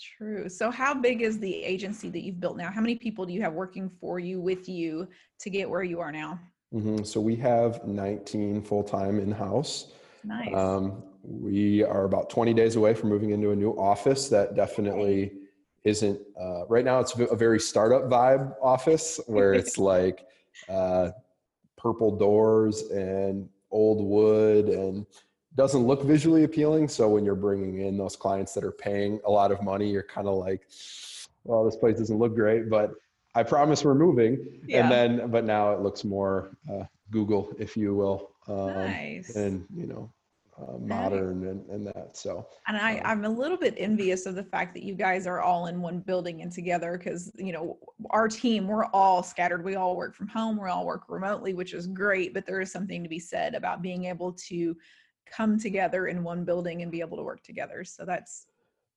true. 0.00 0.48
So 0.48 0.70
how 0.70 0.94
big 0.94 1.20
is 1.20 1.38
the 1.38 1.54
agency 1.62 2.08
that 2.10 2.22
you've 2.22 2.40
built 2.40 2.56
now? 2.56 2.70
How 2.70 2.80
many 2.80 2.96
people 2.96 3.26
do 3.26 3.32
you 3.32 3.42
have 3.42 3.52
working 3.52 3.90
for 4.00 4.18
you 4.18 4.40
with 4.40 4.68
you 4.68 5.08
to 5.40 5.50
get 5.50 5.68
where 5.68 5.82
you 5.82 6.00
are 6.00 6.12
now? 6.12 6.40
Mm-hmm. 6.72 7.04
So 7.04 7.20
we 7.20 7.36
have 7.36 7.86
19 7.86 8.62
full 8.62 8.82
time 8.82 9.18
in 9.18 9.30
house. 9.30 9.92
Nice. 10.26 10.54
Um, 10.54 11.02
we 11.22 11.82
are 11.82 12.04
about 12.04 12.30
20 12.30 12.54
days 12.54 12.76
away 12.76 12.94
from 12.94 13.08
moving 13.08 13.30
into 13.30 13.50
a 13.50 13.56
new 13.56 13.70
office 13.72 14.28
that 14.28 14.54
definitely 14.54 15.32
isn't 15.84 16.20
uh, 16.40 16.66
right 16.66 16.84
now 16.84 16.98
it's 16.98 17.16
a 17.18 17.36
very 17.36 17.60
startup 17.60 18.02
vibe 18.04 18.54
office 18.60 19.20
where 19.26 19.52
it's 19.60 19.78
like 19.78 20.26
uh, 20.68 21.10
purple 21.76 22.16
doors 22.16 22.82
and 22.90 23.48
old 23.70 24.04
wood 24.04 24.66
and 24.66 25.06
doesn't 25.54 25.86
look 25.86 26.02
visually 26.02 26.44
appealing 26.44 26.88
so 26.88 27.08
when 27.08 27.24
you're 27.24 27.34
bringing 27.34 27.80
in 27.80 27.96
those 27.96 28.16
clients 28.16 28.52
that 28.52 28.64
are 28.64 28.72
paying 28.72 29.20
a 29.26 29.30
lot 29.30 29.50
of 29.50 29.62
money 29.62 29.88
you're 29.90 30.02
kind 30.02 30.28
of 30.28 30.36
like 30.36 30.62
well 31.44 31.64
this 31.64 31.76
place 31.76 31.98
doesn't 31.98 32.18
look 32.18 32.34
great 32.34 32.68
but 32.68 32.92
i 33.34 33.42
promise 33.42 33.84
we're 33.84 33.94
moving 33.94 34.60
yeah. 34.66 34.82
and 34.82 34.90
then 34.90 35.30
but 35.30 35.44
now 35.44 35.72
it 35.72 35.80
looks 35.80 36.04
more 36.04 36.50
uh, 36.70 36.84
google 37.10 37.52
if 37.58 37.76
you 37.76 37.94
will 37.94 38.32
um, 38.48 38.74
nice. 38.74 39.34
and 39.36 39.64
you 39.74 39.86
know 39.86 40.10
uh, 40.58 40.78
modern 40.78 41.46
and, 41.46 41.68
and 41.68 41.86
that 41.86 42.16
so 42.16 42.46
and 42.66 42.76
i 42.76 42.98
um, 42.98 43.02
i'm 43.04 43.24
a 43.24 43.28
little 43.28 43.58
bit 43.58 43.74
envious 43.76 44.24
of 44.24 44.34
the 44.34 44.42
fact 44.42 44.72
that 44.72 44.82
you 44.82 44.94
guys 44.94 45.26
are 45.26 45.40
all 45.40 45.66
in 45.66 45.80
one 45.80 46.00
building 46.00 46.42
and 46.42 46.50
together 46.50 46.96
because 46.96 47.30
you 47.36 47.52
know 47.52 47.78
our 48.10 48.28
team 48.28 48.66
we're 48.66 48.86
all 48.86 49.22
scattered. 49.22 49.64
We 49.64 49.76
all 49.76 49.96
work 49.96 50.14
from 50.14 50.28
home 50.28 50.60
we 50.60 50.68
all 50.68 50.86
work 50.86 51.02
remotely 51.08 51.54
which 51.54 51.74
is 51.74 51.86
great 51.86 52.32
but 52.32 52.46
there 52.46 52.60
is 52.60 52.72
something 52.72 53.02
to 53.02 53.08
be 53.08 53.18
said 53.18 53.54
about 53.54 53.82
being 53.82 54.04
able 54.04 54.32
to 54.32 54.76
come 55.26 55.58
together 55.58 56.06
in 56.06 56.22
one 56.22 56.44
building 56.44 56.82
and 56.82 56.90
be 56.90 57.00
able 57.00 57.16
to 57.16 57.22
work 57.22 57.42
together. 57.42 57.84
So 57.84 58.04
that's 58.04 58.46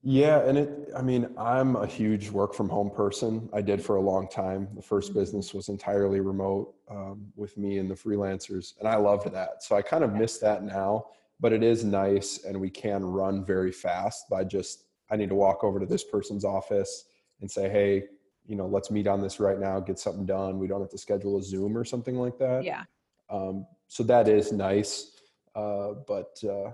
yeah 0.01 0.39
and 0.47 0.57
it 0.57 0.89
i 0.95 1.01
mean 1.01 1.27
i'm 1.37 1.75
a 1.75 1.85
huge 1.85 2.29
work 2.29 2.53
from 2.53 2.69
home 2.69 2.89
person. 2.89 3.49
I 3.51 3.61
did 3.61 3.83
for 3.83 3.97
a 3.97 4.01
long 4.01 4.29
time. 4.29 4.69
The 4.73 4.81
1st 4.81 5.09
mm-hmm. 5.09 5.19
business 5.19 5.53
was 5.53 5.67
entirely 5.67 6.21
remote 6.21 6.73
um, 6.89 7.25
with 7.35 7.57
me 7.57 7.79
and 7.79 7.91
the 7.91 7.95
freelancers 7.95 8.79
and 8.79 8.87
i 8.87 8.95
loved 8.95 9.29
that. 9.33 9.61
So 9.61 9.75
i 9.75 9.81
kind 9.81 10.05
of 10.05 10.13
miss 10.13 10.37
that 10.37 10.63
now 10.63 11.07
but 11.39 11.53
it 11.53 11.63
is 11.63 11.83
nice 11.83 12.43
and 12.45 12.59
we 12.59 12.69
can 12.69 13.03
run 13.03 13.45
very 13.45 13.71
fast 13.71 14.29
by 14.29 14.43
just 14.43 14.85
i 15.11 15.15
need 15.15 15.29
to 15.29 15.35
walk 15.35 15.63
over 15.63 15.79
to 15.79 15.85
this 15.85 16.03
person's 16.03 16.45
office 16.45 17.05
and 17.41 17.49
say 17.49 17.69
hey 17.69 18.03
you 18.45 18.55
know 18.55 18.67
let's 18.67 18.89
meet 18.91 19.07
on 19.07 19.21
this 19.21 19.39
right 19.39 19.59
now 19.59 19.79
get 19.79 19.99
something 19.99 20.25
done. 20.25 20.57
We 20.57 20.67
don't 20.67 20.81
have 20.81 20.89
to 20.89 20.97
schedule 20.97 21.37
a 21.37 21.43
zoom 21.43 21.77
or 21.77 21.85
something 21.85 22.15
like 22.15 22.39
that. 22.39 22.63
Yeah. 22.63 22.83
Um, 23.29 23.67
so 23.87 24.01
that 24.03 24.27
is 24.27 24.51
nice. 24.51 25.11
Uh, 25.55 25.93
but 26.07 26.41
uh, 26.43 26.71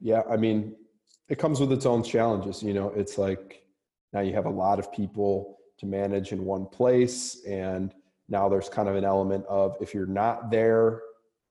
yeah 0.00 0.22
i 0.30 0.36
mean 0.36 0.74
it 1.28 1.38
comes 1.38 1.60
with 1.60 1.72
its 1.72 1.86
own 1.86 2.02
challenges 2.02 2.62
you 2.62 2.74
know 2.74 2.92
it's 2.96 3.18
like 3.18 3.62
now 4.12 4.20
you 4.20 4.32
have 4.32 4.46
a 4.46 4.50
lot 4.50 4.78
of 4.78 4.92
people 4.92 5.58
to 5.78 5.86
manage 5.86 6.32
in 6.32 6.44
one 6.44 6.66
place 6.66 7.44
and 7.46 7.94
now 8.28 8.48
there's 8.48 8.68
kind 8.68 8.88
of 8.88 8.96
an 8.96 9.04
element 9.04 9.44
of 9.46 9.76
if 9.80 9.94
you're 9.94 10.06
not 10.06 10.50
there 10.50 11.02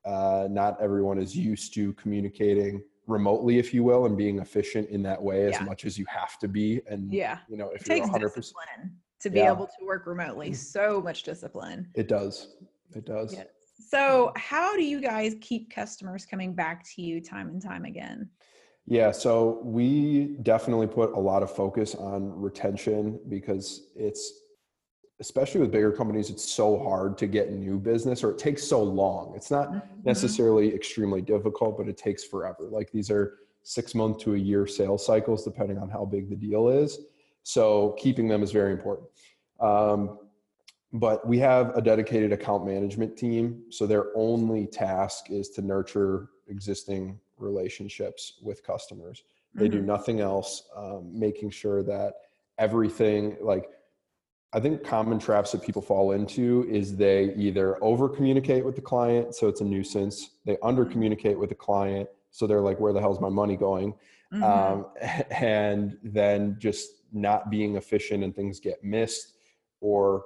uh, 0.05 0.47
not 0.49 0.79
everyone 0.81 1.19
is 1.19 1.35
used 1.35 1.73
to 1.75 1.93
communicating 1.93 2.81
remotely, 3.07 3.57
if 3.57 3.73
you 3.73 3.83
will, 3.83 4.05
and 4.05 4.17
being 4.17 4.39
efficient 4.39 4.89
in 4.89 5.03
that 5.03 5.21
way 5.21 5.51
as 5.51 5.59
much 5.61 5.85
as 5.85 5.97
you 5.97 6.05
have 6.07 6.37
to 6.39 6.47
be. 6.47 6.81
And 6.87 7.11
yeah, 7.11 7.39
you 7.49 7.57
know, 7.57 7.69
if 7.69 7.81
it 7.81 7.87
you're 7.87 7.97
takes 7.97 8.07
100 8.07 8.33
discipline 8.33 8.95
to 9.21 9.29
be 9.29 9.39
yeah. 9.39 9.51
able 9.51 9.65
to 9.65 9.85
work 9.85 10.05
remotely, 10.05 10.53
so 10.53 11.01
much 11.01 11.23
discipline. 11.23 11.87
It 11.95 12.07
does. 12.07 12.55
It 12.95 13.05
does. 13.05 13.33
Yeah. 13.33 13.43
So, 13.79 14.31
how 14.35 14.75
do 14.75 14.83
you 14.83 15.01
guys 15.01 15.35
keep 15.41 15.73
customers 15.73 16.25
coming 16.25 16.53
back 16.53 16.85
to 16.95 17.01
you 17.01 17.21
time 17.21 17.49
and 17.49 17.61
time 17.61 17.85
again? 17.85 18.29
Yeah, 18.85 19.11
so 19.11 19.61
we 19.63 20.37
definitely 20.41 20.87
put 20.87 21.13
a 21.13 21.19
lot 21.19 21.43
of 21.43 21.55
focus 21.55 21.93
on 21.95 22.31
retention 22.39 23.19
because 23.29 23.89
it's 23.95 24.38
especially 25.19 25.59
with 25.59 25.71
bigger 25.71 25.91
companies, 25.91 26.29
it's 26.29 26.49
so 26.49 26.77
hard 26.79 27.17
to 27.17 27.27
get 27.27 27.51
new 27.51 27.77
business 27.77 28.23
or 28.23 28.31
it 28.31 28.37
takes 28.37 28.63
so 28.63 28.81
long. 28.81 29.33
It's 29.35 29.51
not 29.51 29.69
mm-hmm. 29.69 30.01
necessarily 30.05 30.73
extremely 30.73 31.21
difficult, 31.21 31.77
but 31.77 31.87
it 31.87 31.97
takes 31.97 32.23
forever. 32.23 32.69
Like 32.69 32.91
these 32.91 33.11
are 33.11 33.39
six 33.63 33.93
month 33.93 34.19
to 34.19 34.35
a 34.35 34.37
year 34.37 34.65
sales 34.65 35.05
cycles, 35.05 35.43
depending 35.43 35.77
on 35.77 35.89
how 35.89 36.05
big 36.05 36.29
the 36.29 36.35
deal 36.35 36.69
is. 36.69 36.99
So 37.43 37.95
keeping 37.99 38.27
them 38.27 38.43
is 38.43 38.51
very 38.51 38.71
important. 38.71 39.09
Um, 39.59 40.19
but 40.93 41.27
we 41.27 41.37
have 41.39 41.75
a 41.75 41.81
dedicated 41.81 42.31
account 42.31 42.65
management 42.65 43.17
team. 43.17 43.63
So 43.69 43.85
their 43.85 44.05
only 44.15 44.65
task 44.67 45.29
is 45.29 45.49
to 45.51 45.61
nurture 45.61 46.29
existing 46.47 47.19
relationships 47.37 48.39
with 48.41 48.63
customers. 48.63 49.23
They 49.53 49.65
mm-hmm. 49.65 49.79
do 49.79 49.81
nothing 49.81 50.21
else, 50.21 50.63
um, 50.75 51.11
making 51.13 51.51
sure 51.51 51.83
that 51.83 52.13
everything 52.57 53.37
like 53.41 53.69
I 54.51 54.59
think 54.59 54.83
common 54.83 55.19
traps 55.19 55.51
that 55.51 55.61
people 55.61 55.81
fall 55.81 56.13
into 56.13 56.65
is 56.69 56.95
they 56.95 57.33
either 57.35 57.81
over 57.83 58.09
communicate 58.09 58.65
with 58.65 58.75
the 58.75 58.81
client, 58.81 59.35
so 59.35 59.47
it's 59.47 59.61
a 59.61 59.63
nuisance. 59.63 60.31
They 60.45 60.57
under 60.63 60.85
communicate 60.85 61.37
with 61.37 61.49
the 61.49 61.55
client, 61.55 62.09
so 62.31 62.47
they're 62.47 62.61
like, 62.61 62.79
"Where 62.79 62.91
the 62.91 62.99
hell's 62.99 63.19
my 63.19 63.29
money 63.29 63.55
going?" 63.55 63.93
Mm-hmm. 64.33 64.43
Um, 64.43 64.87
and 65.31 65.97
then 66.03 66.55
just 66.59 66.89
not 67.11 67.51
being 67.51 67.75
efficient 67.75 68.23
and 68.23 68.35
things 68.35 68.59
get 68.59 68.83
missed, 68.83 69.33
or 69.81 70.23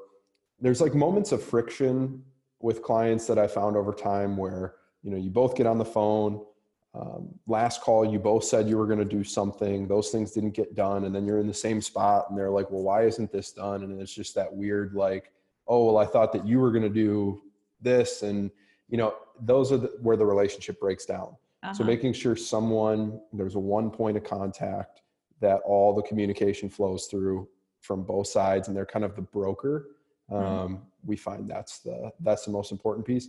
there's 0.59 0.79
like 0.79 0.95
moments 0.95 1.33
of 1.33 1.43
friction 1.43 2.23
with 2.61 2.81
clients 2.81 3.27
that 3.27 3.37
I 3.37 3.47
found 3.47 3.75
over 3.75 3.91
time 3.91 4.37
where 4.37 4.75
you 5.01 5.11
know 5.11 5.17
you 5.17 5.31
both 5.31 5.55
get 5.55 5.67
on 5.67 5.77
the 5.77 5.85
phone 5.85 6.45
um, 6.95 7.27
last 7.47 7.81
call 7.81 8.05
you 8.05 8.19
both 8.19 8.43
said 8.43 8.69
you 8.69 8.77
were 8.77 8.85
going 8.85 8.99
to 8.99 9.05
do 9.05 9.23
something. 9.23 9.87
Those 9.87 10.09
things 10.11 10.31
didn't 10.31 10.51
get 10.51 10.75
done 10.75 11.05
and 11.05 11.15
then 11.15 11.25
you're 11.25 11.39
in 11.39 11.47
the 11.47 11.53
same 11.53 11.81
spot 11.81 12.27
and 12.29 12.37
they're 12.37 12.51
like 12.51 12.69
well 12.69 12.83
why 12.83 13.03
isn't 13.05 13.31
this 13.31 13.51
done? 13.51 13.83
And 13.83 13.99
it's 13.99 14.13
just 14.13 14.35
that 14.35 14.53
weird 14.53 14.93
like 14.93 15.31
oh 15.67 15.85
well 15.85 15.97
i 15.97 16.05
thought 16.05 16.33
that 16.33 16.45
you 16.45 16.59
were 16.59 16.71
going 16.71 16.83
to 16.83 16.89
do 16.89 17.41
this 17.81 18.21
and 18.21 18.51
you 18.89 18.97
know 18.97 19.15
those 19.41 19.71
are 19.71 19.77
the, 19.77 19.91
where 20.01 20.17
the 20.17 20.25
relationship 20.25 20.79
breaks 20.79 21.05
down. 21.05 21.35
Uh-huh. 21.63 21.73
so 21.73 21.83
making 21.83 22.11
sure 22.11 22.35
someone 22.35 23.19
there's 23.31 23.55
a 23.55 23.59
one 23.59 23.89
point 23.89 24.17
of 24.17 24.23
contact 24.23 25.01
that 25.39 25.61
all 25.65 25.93
the 25.93 26.01
communication 26.03 26.69
flows 26.69 27.05
through 27.05 27.47
from 27.79 28.03
both 28.03 28.27
sides 28.27 28.67
and 28.67 28.75
they're 28.75 28.85
kind 28.85 29.05
of 29.05 29.15
the 29.15 29.21
broker 29.21 29.87
mm-hmm. 30.29 30.43
um, 30.43 30.81
we 31.05 31.15
find 31.15 31.49
that's 31.49 31.79
the 31.79 32.11
that's 32.21 32.45
the 32.45 32.51
most 32.51 32.71
important 32.71 33.05
piece. 33.05 33.27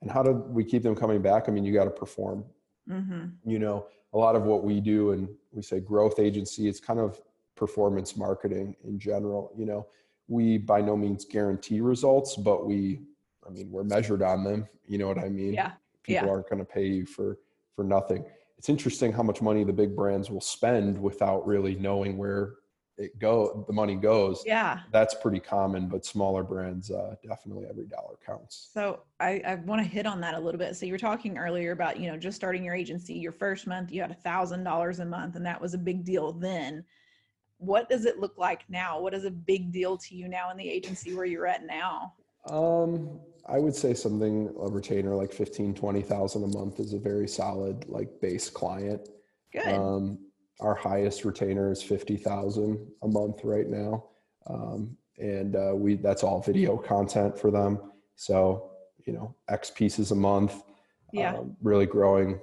And 0.00 0.10
how 0.10 0.22
do 0.22 0.32
we 0.32 0.64
keep 0.64 0.82
them 0.82 0.96
coming 0.96 1.22
back? 1.22 1.48
I 1.48 1.52
mean 1.52 1.64
you 1.64 1.72
got 1.72 1.84
to 1.84 1.90
perform 1.90 2.44
Mm-hmm. 2.90 3.50
You 3.50 3.58
know, 3.58 3.86
a 4.12 4.18
lot 4.18 4.36
of 4.36 4.42
what 4.42 4.64
we 4.64 4.80
do, 4.80 5.12
and 5.12 5.28
we 5.52 5.62
say 5.62 5.80
growth 5.80 6.18
agency, 6.18 6.68
it's 6.68 6.80
kind 6.80 7.00
of 7.00 7.20
performance 7.56 8.16
marketing 8.16 8.76
in 8.84 8.98
general. 8.98 9.52
You 9.56 9.66
know, 9.66 9.86
we 10.28 10.58
by 10.58 10.80
no 10.80 10.96
means 10.96 11.24
guarantee 11.24 11.80
results, 11.80 12.36
but 12.36 12.66
we, 12.66 13.00
I 13.46 13.50
mean, 13.50 13.70
we're 13.70 13.84
measured 13.84 14.22
on 14.22 14.44
them. 14.44 14.66
You 14.86 14.98
know 14.98 15.08
what 15.08 15.18
I 15.18 15.28
mean? 15.28 15.54
Yeah. 15.54 15.72
People 16.02 16.26
yeah. 16.26 16.32
aren't 16.32 16.48
going 16.48 16.58
to 16.58 16.64
pay 16.64 16.86
you 16.86 17.06
for 17.06 17.38
for 17.74 17.84
nothing. 17.84 18.24
It's 18.58 18.68
interesting 18.68 19.12
how 19.12 19.22
much 19.22 19.42
money 19.42 19.64
the 19.64 19.72
big 19.72 19.96
brands 19.96 20.30
will 20.30 20.40
spend 20.40 21.00
without 21.00 21.46
really 21.46 21.74
knowing 21.74 22.16
where 22.16 22.54
it 22.98 23.18
go 23.18 23.64
the 23.66 23.72
money 23.72 23.94
goes 23.94 24.42
yeah. 24.44 24.80
that's 24.92 25.14
pretty 25.14 25.40
common 25.40 25.88
but 25.88 26.04
smaller 26.04 26.42
brands 26.42 26.90
uh, 26.90 27.14
definitely 27.26 27.64
every 27.68 27.86
dollar 27.86 28.16
counts. 28.24 28.68
So 28.72 29.00
i, 29.20 29.40
I 29.46 29.54
want 29.56 29.82
to 29.82 29.88
hit 29.88 30.06
on 30.06 30.20
that 30.20 30.34
a 30.34 30.38
little 30.38 30.58
bit. 30.58 30.76
So 30.76 30.86
you 30.86 30.92
were 30.92 30.98
talking 30.98 31.38
earlier 31.38 31.72
about 31.72 31.98
you 31.98 32.10
know 32.10 32.18
just 32.18 32.36
starting 32.36 32.64
your 32.64 32.74
agency 32.74 33.14
your 33.14 33.32
first 33.32 33.66
month 33.66 33.90
you 33.90 34.02
had 34.02 34.10
a 34.10 34.14
thousand 34.14 34.64
dollars 34.64 35.00
a 35.00 35.04
month 35.04 35.36
and 35.36 35.46
that 35.46 35.60
was 35.60 35.74
a 35.74 35.78
big 35.78 36.04
deal 36.04 36.32
then. 36.32 36.84
What 37.58 37.88
does 37.88 38.06
it 38.06 38.18
look 38.18 38.36
like 38.38 38.62
now? 38.68 39.00
What 39.00 39.14
is 39.14 39.24
a 39.24 39.30
big 39.30 39.72
deal 39.72 39.96
to 39.96 40.16
you 40.16 40.26
now 40.28 40.50
in 40.50 40.56
the 40.56 40.68
agency 40.68 41.14
where 41.14 41.24
you're 41.24 41.46
at 41.46 41.64
now? 41.66 42.14
Um 42.48 43.20
i 43.48 43.58
would 43.58 43.74
say 43.74 43.92
something 43.94 44.54
a 44.60 44.68
retainer 44.68 45.16
like 45.16 45.32
15 45.32 45.74
20000 45.74 46.44
a 46.44 46.46
month 46.46 46.78
is 46.78 46.92
a 46.92 46.98
very 46.98 47.26
solid 47.26 47.88
like 47.88 48.20
base 48.20 48.50
client. 48.50 49.08
Good. 49.52 49.66
Um 49.66 50.18
our 50.62 50.74
highest 50.74 51.24
retainer 51.24 51.70
is 51.70 51.82
50,000 51.82 52.86
a 53.02 53.08
month 53.08 53.40
right 53.44 53.68
now. 53.68 54.04
Um, 54.46 54.96
and 55.18 55.56
uh, 55.56 55.72
we 55.74 55.96
that's 55.96 56.22
all 56.22 56.40
video 56.40 56.76
content 56.76 57.38
for 57.38 57.50
them. 57.50 57.78
So, 58.16 58.70
you 59.06 59.12
know, 59.12 59.34
X 59.48 59.70
pieces 59.70 60.10
a 60.10 60.14
month. 60.14 60.62
Yeah. 61.12 61.36
Um, 61.36 61.56
really 61.60 61.86
growing 61.86 62.40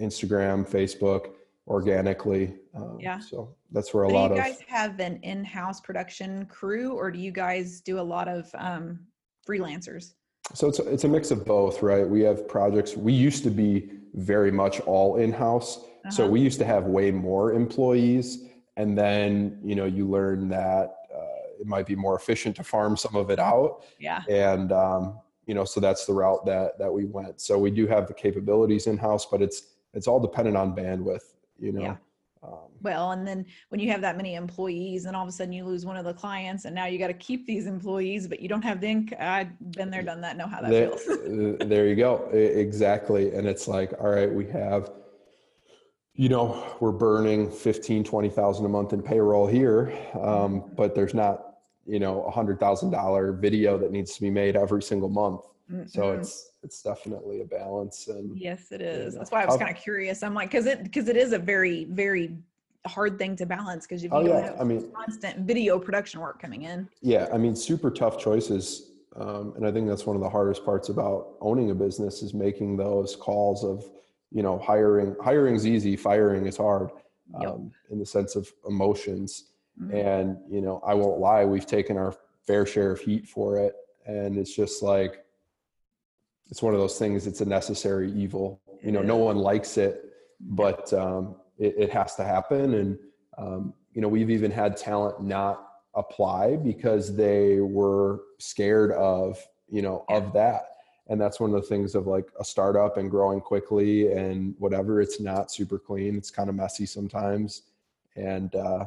Instagram, 0.00 0.68
Facebook 0.68 1.32
organically. 1.66 2.54
Um, 2.74 2.98
yeah. 2.98 3.18
So 3.18 3.54
that's 3.70 3.92
where 3.92 4.04
a 4.04 4.08
lot 4.08 4.30
of. 4.30 4.38
Do 4.38 4.42
you 4.42 4.48
guys 4.48 4.60
have 4.66 4.98
an 5.00 5.18
in-house 5.22 5.80
production 5.80 6.46
crew, 6.46 6.92
or 6.92 7.10
do 7.10 7.18
you 7.18 7.32
guys 7.32 7.80
do 7.80 8.00
a 8.00 8.02
lot 8.02 8.28
of 8.28 8.50
um, 8.54 9.00
freelancers? 9.46 10.14
So 10.54 10.68
it's 10.68 10.78
a, 10.78 10.90
it's 10.90 11.04
a 11.04 11.08
mix 11.08 11.30
of 11.30 11.44
both, 11.44 11.82
right? 11.82 12.08
We 12.08 12.22
have 12.22 12.48
projects. 12.48 12.96
We 12.96 13.12
used 13.12 13.44
to 13.44 13.50
be 13.50 13.90
very 14.14 14.50
much 14.50 14.80
all 14.80 15.16
in-house 15.16 15.84
uh-huh. 16.04 16.10
So 16.10 16.26
we 16.26 16.40
used 16.40 16.58
to 16.60 16.64
have 16.64 16.84
way 16.84 17.10
more 17.10 17.52
employees, 17.52 18.44
and 18.76 18.96
then 18.96 19.58
you 19.62 19.74
know 19.74 19.84
you 19.84 20.08
learn 20.08 20.48
that 20.48 20.96
uh, 21.14 21.60
it 21.60 21.66
might 21.66 21.86
be 21.86 21.96
more 21.96 22.16
efficient 22.16 22.56
to 22.56 22.64
farm 22.64 22.96
some 22.96 23.16
of 23.16 23.30
it 23.30 23.38
out. 23.38 23.84
Yeah. 23.98 24.22
And 24.28 24.72
um, 24.72 25.18
you 25.46 25.54
know, 25.54 25.64
so 25.64 25.80
that's 25.80 26.06
the 26.06 26.12
route 26.12 26.44
that 26.46 26.78
that 26.78 26.92
we 26.92 27.04
went. 27.04 27.40
So 27.40 27.58
we 27.58 27.70
do 27.70 27.86
have 27.86 28.06
the 28.06 28.14
capabilities 28.14 28.86
in 28.86 28.96
house, 28.96 29.26
but 29.26 29.42
it's 29.42 29.74
it's 29.94 30.06
all 30.06 30.20
dependent 30.20 30.56
on 30.56 30.74
bandwidth. 30.74 31.34
You 31.58 31.72
know. 31.72 31.82
Yeah. 31.82 31.96
Um, 32.42 32.68
well, 32.82 33.10
and 33.10 33.26
then 33.26 33.44
when 33.70 33.80
you 33.80 33.90
have 33.90 34.00
that 34.02 34.16
many 34.16 34.36
employees, 34.36 35.06
and 35.06 35.16
all 35.16 35.22
of 35.22 35.28
a 35.28 35.32
sudden 35.32 35.52
you 35.52 35.64
lose 35.64 35.84
one 35.84 35.96
of 35.96 36.04
the 36.04 36.14
clients, 36.14 36.66
and 36.66 36.74
now 36.74 36.86
you 36.86 36.98
got 36.98 37.08
to 37.08 37.14
keep 37.14 37.46
these 37.46 37.66
employees, 37.66 38.28
but 38.28 38.40
you 38.40 38.48
don't 38.48 38.62
have 38.62 38.80
the 38.80 38.86
ink. 38.86 39.12
I've 39.18 39.58
been 39.72 39.90
there, 39.90 40.02
done 40.02 40.20
that, 40.20 40.36
know 40.36 40.46
how 40.46 40.60
that 40.60 40.70
there, 40.70 40.90
feels. 40.90 41.58
there 41.68 41.88
you 41.88 41.96
go, 41.96 42.28
exactly. 42.32 43.34
And 43.34 43.46
it's 43.48 43.66
like, 43.66 43.92
all 44.00 44.10
right, 44.10 44.32
we 44.32 44.46
have 44.46 44.92
you 46.18 46.28
know, 46.28 46.76
we're 46.80 46.90
burning 46.90 47.48
15, 47.48 48.02
20,000 48.02 48.66
a 48.66 48.68
month 48.68 48.92
in 48.92 49.00
payroll 49.00 49.46
here, 49.46 49.96
um, 50.20 50.64
but 50.76 50.92
there's 50.92 51.14
not, 51.14 51.60
you 51.86 52.00
know, 52.00 52.24
a 52.24 52.30
hundred 52.30 52.58
thousand 52.58 52.90
dollar 52.90 53.30
video 53.30 53.78
that 53.78 53.92
needs 53.92 54.16
to 54.16 54.20
be 54.20 54.28
made 54.28 54.56
every 54.56 54.82
single 54.82 55.08
month. 55.08 55.42
Mm-hmm. 55.70 55.86
So 55.86 56.10
it's, 56.10 56.50
it's 56.64 56.82
definitely 56.82 57.42
a 57.42 57.44
balance. 57.44 58.08
And 58.08 58.36
yes, 58.36 58.72
it 58.72 58.80
is. 58.80 59.14
That's 59.14 59.30
why 59.30 59.44
I 59.44 59.46
was 59.46 59.58
kind 59.58 59.70
of 59.70 59.80
curious. 59.80 60.24
I'm 60.24 60.34
like, 60.34 60.50
cause 60.50 60.66
it, 60.66 60.92
cause 60.92 61.06
it 61.06 61.16
is 61.16 61.32
a 61.32 61.38
very, 61.38 61.84
very 61.84 62.36
hard 62.84 63.16
thing 63.16 63.36
to 63.36 63.46
balance 63.46 63.86
because 63.86 64.02
you 64.02 64.08
oh, 64.10 64.26
yeah. 64.26 64.46
have 64.46 64.60
I 64.60 64.64
mean, 64.64 64.90
constant 64.92 65.46
video 65.46 65.78
production 65.78 66.18
work 66.20 66.42
coming 66.42 66.62
in. 66.62 66.88
Yeah. 67.00 67.28
I 67.32 67.38
mean, 67.38 67.54
super 67.54 67.92
tough 67.92 68.18
choices. 68.18 68.90
Um, 69.14 69.52
and 69.56 69.64
I 69.64 69.70
think 69.70 69.86
that's 69.86 70.04
one 70.04 70.16
of 70.16 70.22
the 70.22 70.30
hardest 70.30 70.64
parts 70.64 70.88
about 70.88 71.36
owning 71.40 71.70
a 71.70 71.74
business 71.76 72.22
is 72.22 72.34
making 72.34 72.76
those 72.76 73.14
calls 73.14 73.62
of, 73.62 73.84
you 74.30 74.42
know 74.42 74.58
hiring 74.58 75.16
hiring's 75.22 75.66
easy 75.66 75.96
firing 75.96 76.46
is 76.46 76.56
hard 76.56 76.90
um, 77.34 77.42
yep. 77.42 77.56
in 77.90 77.98
the 77.98 78.06
sense 78.06 78.36
of 78.36 78.50
emotions. 78.68 79.44
Mm-hmm. 79.80 79.96
and 79.96 80.36
you 80.50 80.60
know 80.60 80.82
i 80.84 80.92
won't 80.92 81.20
lie 81.20 81.44
we've 81.44 81.64
taken 81.64 81.96
our 81.96 82.12
fair 82.48 82.64
share 82.64 82.92
of 82.92 83.00
heat 83.00 83.28
for 83.28 83.58
it. 83.58 83.74
And 84.06 84.38
it's 84.38 84.56
just 84.56 84.82
like 84.82 85.22
it's 86.50 86.62
one 86.62 86.72
of 86.72 86.80
those 86.80 86.98
things 86.98 87.26
it's 87.26 87.42
a 87.42 87.44
necessary 87.44 88.10
evil. 88.10 88.60
You 88.82 88.90
know 88.90 89.02
no 89.02 89.16
one 89.16 89.36
likes 89.36 89.76
it 89.76 90.06
but 90.40 90.92
um, 90.94 91.36
it, 91.58 91.74
it, 91.76 91.90
has 91.90 92.14
to 92.14 92.24
happen. 92.24 92.74
And 92.74 92.98
um, 93.36 93.74
you 93.92 94.00
know 94.00 94.08
we've 94.08 94.30
even 94.30 94.50
had 94.50 94.76
talent 94.76 95.20
not 95.22 95.62
apply 95.94 96.56
because 96.56 97.14
they 97.14 97.60
were 97.60 98.20
scared 98.38 98.92
of 98.92 99.38
you 99.68 99.82
know 99.82 100.06
yeah. 100.08 100.16
of 100.16 100.32
that 100.32 100.62
and 101.08 101.20
that's 101.20 101.40
one 101.40 101.54
of 101.54 101.60
the 101.60 101.66
things 101.66 101.94
of 101.94 102.06
like 102.06 102.28
a 102.38 102.44
startup 102.44 102.96
and 102.96 103.10
growing 103.10 103.40
quickly 103.40 104.12
and 104.12 104.54
whatever 104.58 105.00
it's 105.00 105.20
not 105.20 105.50
super 105.50 105.78
clean 105.78 106.16
it's 106.16 106.30
kind 106.30 106.48
of 106.48 106.54
messy 106.54 106.86
sometimes 106.86 107.62
and 108.16 108.54
uh, 108.54 108.84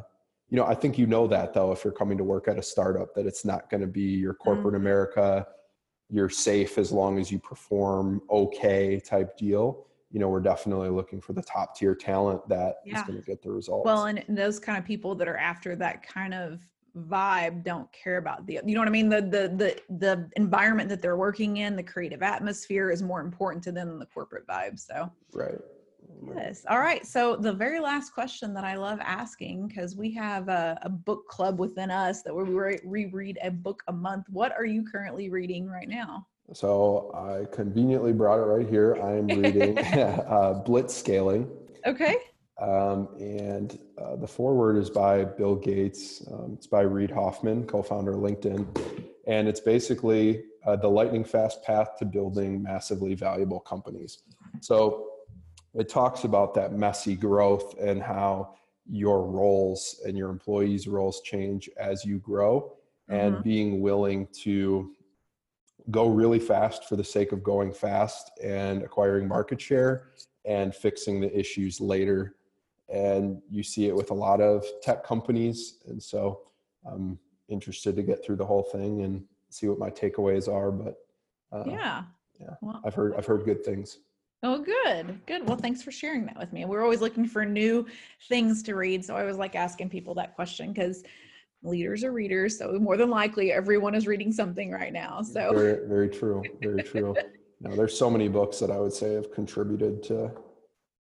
you 0.48 0.56
know 0.56 0.64
i 0.66 0.74
think 0.74 0.98
you 0.98 1.06
know 1.06 1.26
that 1.26 1.52
though 1.52 1.72
if 1.72 1.84
you're 1.84 1.92
coming 1.92 2.18
to 2.18 2.24
work 2.24 2.48
at 2.48 2.58
a 2.58 2.62
startup 2.62 3.14
that 3.14 3.26
it's 3.26 3.44
not 3.44 3.68
going 3.70 3.80
to 3.80 3.86
be 3.86 4.02
your 4.02 4.34
corporate 4.34 4.74
mm-hmm. 4.74 4.76
america 4.76 5.46
you're 6.10 6.28
safe 6.28 6.78
as 6.78 6.92
long 6.92 7.18
as 7.18 7.30
you 7.30 7.38
perform 7.38 8.22
okay 8.30 9.00
type 9.00 9.36
deal 9.36 9.86
you 10.10 10.20
know 10.20 10.28
we're 10.28 10.40
definitely 10.40 10.90
looking 10.90 11.20
for 11.20 11.32
the 11.32 11.42
top 11.42 11.74
tier 11.74 11.94
talent 11.94 12.46
that 12.48 12.76
yeah. 12.84 13.00
is 13.00 13.06
going 13.06 13.18
to 13.18 13.24
get 13.24 13.42
the 13.42 13.50
results 13.50 13.84
well 13.84 14.04
and 14.04 14.22
those 14.28 14.58
kind 14.58 14.78
of 14.78 14.84
people 14.84 15.14
that 15.14 15.26
are 15.26 15.38
after 15.38 15.74
that 15.74 16.06
kind 16.06 16.34
of 16.34 16.60
vibe 16.96 17.64
don't 17.64 17.90
care 17.92 18.18
about 18.18 18.46
the 18.46 18.60
you 18.64 18.74
know 18.74 18.80
what 18.80 18.88
i 18.88 18.90
mean? 18.90 19.08
The 19.08 19.22
the 19.22 19.48
the 19.56 19.96
the 19.98 20.30
environment 20.36 20.88
that 20.90 21.00
they're 21.00 21.16
working 21.16 21.58
in 21.58 21.76
the 21.76 21.82
creative 21.82 22.22
atmosphere 22.22 22.90
is 22.90 23.02
more 23.02 23.20
important 23.20 23.64
to 23.64 23.72
them 23.72 23.88
than 23.88 23.98
the 23.98 24.06
corporate 24.06 24.46
vibe 24.46 24.78
so. 24.78 25.10
Right. 25.32 25.58
Yes. 26.36 26.64
All 26.68 26.78
right. 26.78 27.04
So 27.06 27.36
the 27.36 27.52
very 27.52 27.80
last 27.80 28.12
question 28.12 28.54
that 28.54 28.64
i 28.64 28.76
love 28.76 28.98
asking 29.00 29.68
because 29.68 29.96
we 29.96 30.12
have 30.14 30.48
a, 30.48 30.78
a, 30.82 30.88
book 30.88 31.26
club 31.28 31.58
within 31.58 31.90
us 31.90 32.22
that 32.22 32.34
we 32.34 32.42
reread 32.84 33.38
a 33.42 33.50
book 33.50 33.82
a 33.88 33.92
month. 33.92 34.26
What 34.28 34.52
are 34.52 34.66
you 34.66 34.84
currently 34.84 35.30
reading 35.30 35.68
right 35.68 35.88
now? 35.88 36.26
So 36.52 37.10
i 37.14 37.52
conveniently 37.54 38.12
brought 38.12 38.38
it 38.38 38.46
right 38.46 38.68
here. 38.68 38.96
I 39.02 39.12
am 39.16 39.26
reading 39.26 39.78
uh, 39.78 40.62
blitzscaling. 40.64 41.48
Okay 41.86 42.18
um, 42.62 43.08
and 43.18 43.76
uh, 43.98 44.14
the 44.16 44.26
foreword 44.26 44.76
is 44.76 44.88
by 44.88 45.24
Bill 45.24 45.56
Gates. 45.56 46.24
Um, 46.32 46.52
it's 46.54 46.68
by 46.68 46.82
Reid 46.82 47.10
Hoffman, 47.10 47.66
co 47.66 47.82
founder 47.82 48.12
of 48.12 48.18
LinkedIn. 48.18 48.66
And 49.26 49.48
it's 49.48 49.60
basically 49.60 50.44
uh, 50.64 50.76
the 50.76 50.88
lightning 50.88 51.24
fast 51.24 51.64
path 51.64 51.96
to 51.98 52.04
building 52.04 52.62
massively 52.62 53.14
valuable 53.14 53.58
companies. 53.58 54.22
So 54.60 55.08
it 55.74 55.88
talks 55.88 56.22
about 56.22 56.54
that 56.54 56.72
messy 56.72 57.16
growth 57.16 57.78
and 57.80 58.00
how 58.00 58.54
your 58.88 59.24
roles 59.26 60.00
and 60.06 60.16
your 60.16 60.30
employees' 60.30 60.86
roles 60.86 61.20
change 61.22 61.68
as 61.76 62.04
you 62.04 62.18
grow 62.18 62.76
and 63.08 63.34
mm-hmm. 63.34 63.42
being 63.42 63.80
willing 63.80 64.28
to 64.42 64.92
go 65.90 66.06
really 66.08 66.38
fast 66.38 66.84
for 66.84 66.94
the 66.94 67.02
sake 67.02 67.32
of 67.32 67.42
going 67.42 67.72
fast 67.72 68.30
and 68.42 68.82
acquiring 68.82 69.26
market 69.26 69.60
share 69.60 70.10
and 70.44 70.72
fixing 70.72 71.20
the 71.20 71.36
issues 71.36 71.80
later 71.80 72.36
and 72.92 73.40
you 73.50 73.62
see 73.62 73.86
it 73.86 73.96
with 73.96 74.10
a 74.10 74.14
lot 74.14 74.40
of 74.40 74.64
tech 74.82 75.02
companies. 75.02 75.78
And 75.88 76.00
so 76.02 76.42
i'm 76.90 77.18
interested 77.48 77.96
to 77.96 78.02
get 78.02 78.24
through 78.24 78.36
the 78.36 78.46
whole 78.46 78.62
thing 78.62 79.02
and 79.02 79.24
see 79.50 79.68
what 79.68 79.78
my 79.78 79.90
takeaways 79.90 80.52
are 80.52 80.70
but 80.70 80.96
uh, 81.52 81.64
yeah. 81.66 82.02
yeah 82.40 82.54
well, 82.60 82.80
i've 82.84 82.94
heard 82.94 83.14
i've 83.16 83.26
heard 83.26 83.44
good 83.44 83.64
things. 83.64 83.98
Oh 84.44 84.58
good 84.58 85.20
good. 85.26 85.46
Well 85.46 85.56
thanks 85.56 85.82
for 85.82 85.92
sharing 85.92 86.26
that 86.26 86.36
with 86.36 86.52
me. 86.52 86.64
We're 86.64 86.82
always 86.82 87.00
looking 87.00 87.26
for 87.26 87.44
new 87.44 87.86
things 88.28 88.62
to 88.64 88.74
read 88.74 89.04
so 89.04 89.14
i 89.16 89.22
was 89.22 89.36
like 89.36 89.54
asking 89.54 89.90
people 89.90 90.14
that 90.14 90.34
question 90.34 90.72
because 90.72 91.04
leaders 91.62 92.02
are 92.02 92.10
readers 92.10 92.58
so 92.58 92.72
more 92.80 92.96
than 92.96 93.08
likely 93.08 93.52
everyone 93.52 93.94
is 93.94 94.08
reading 94.08 94.32
something 94.32 94.72
right 94.72 94.92
now 94.92 95.22
so. 95.22 95.52
Very, 95.54 95.86
very 95.86 96.08
true 96.08 96.42
very 96.60 96.82
true. 96.82 97.14
Now 97.60 97.76
there's 97.76 97.96
so 97.96 98.10
many 98.10 98.26
books 98.26 98.58
that 98.58 98.72
i 98.72 98.78
would 98.78 98.92
say 98.92 99.14
have 99.14 99.32
contributed 99.32 100.02
to 100.04 100.32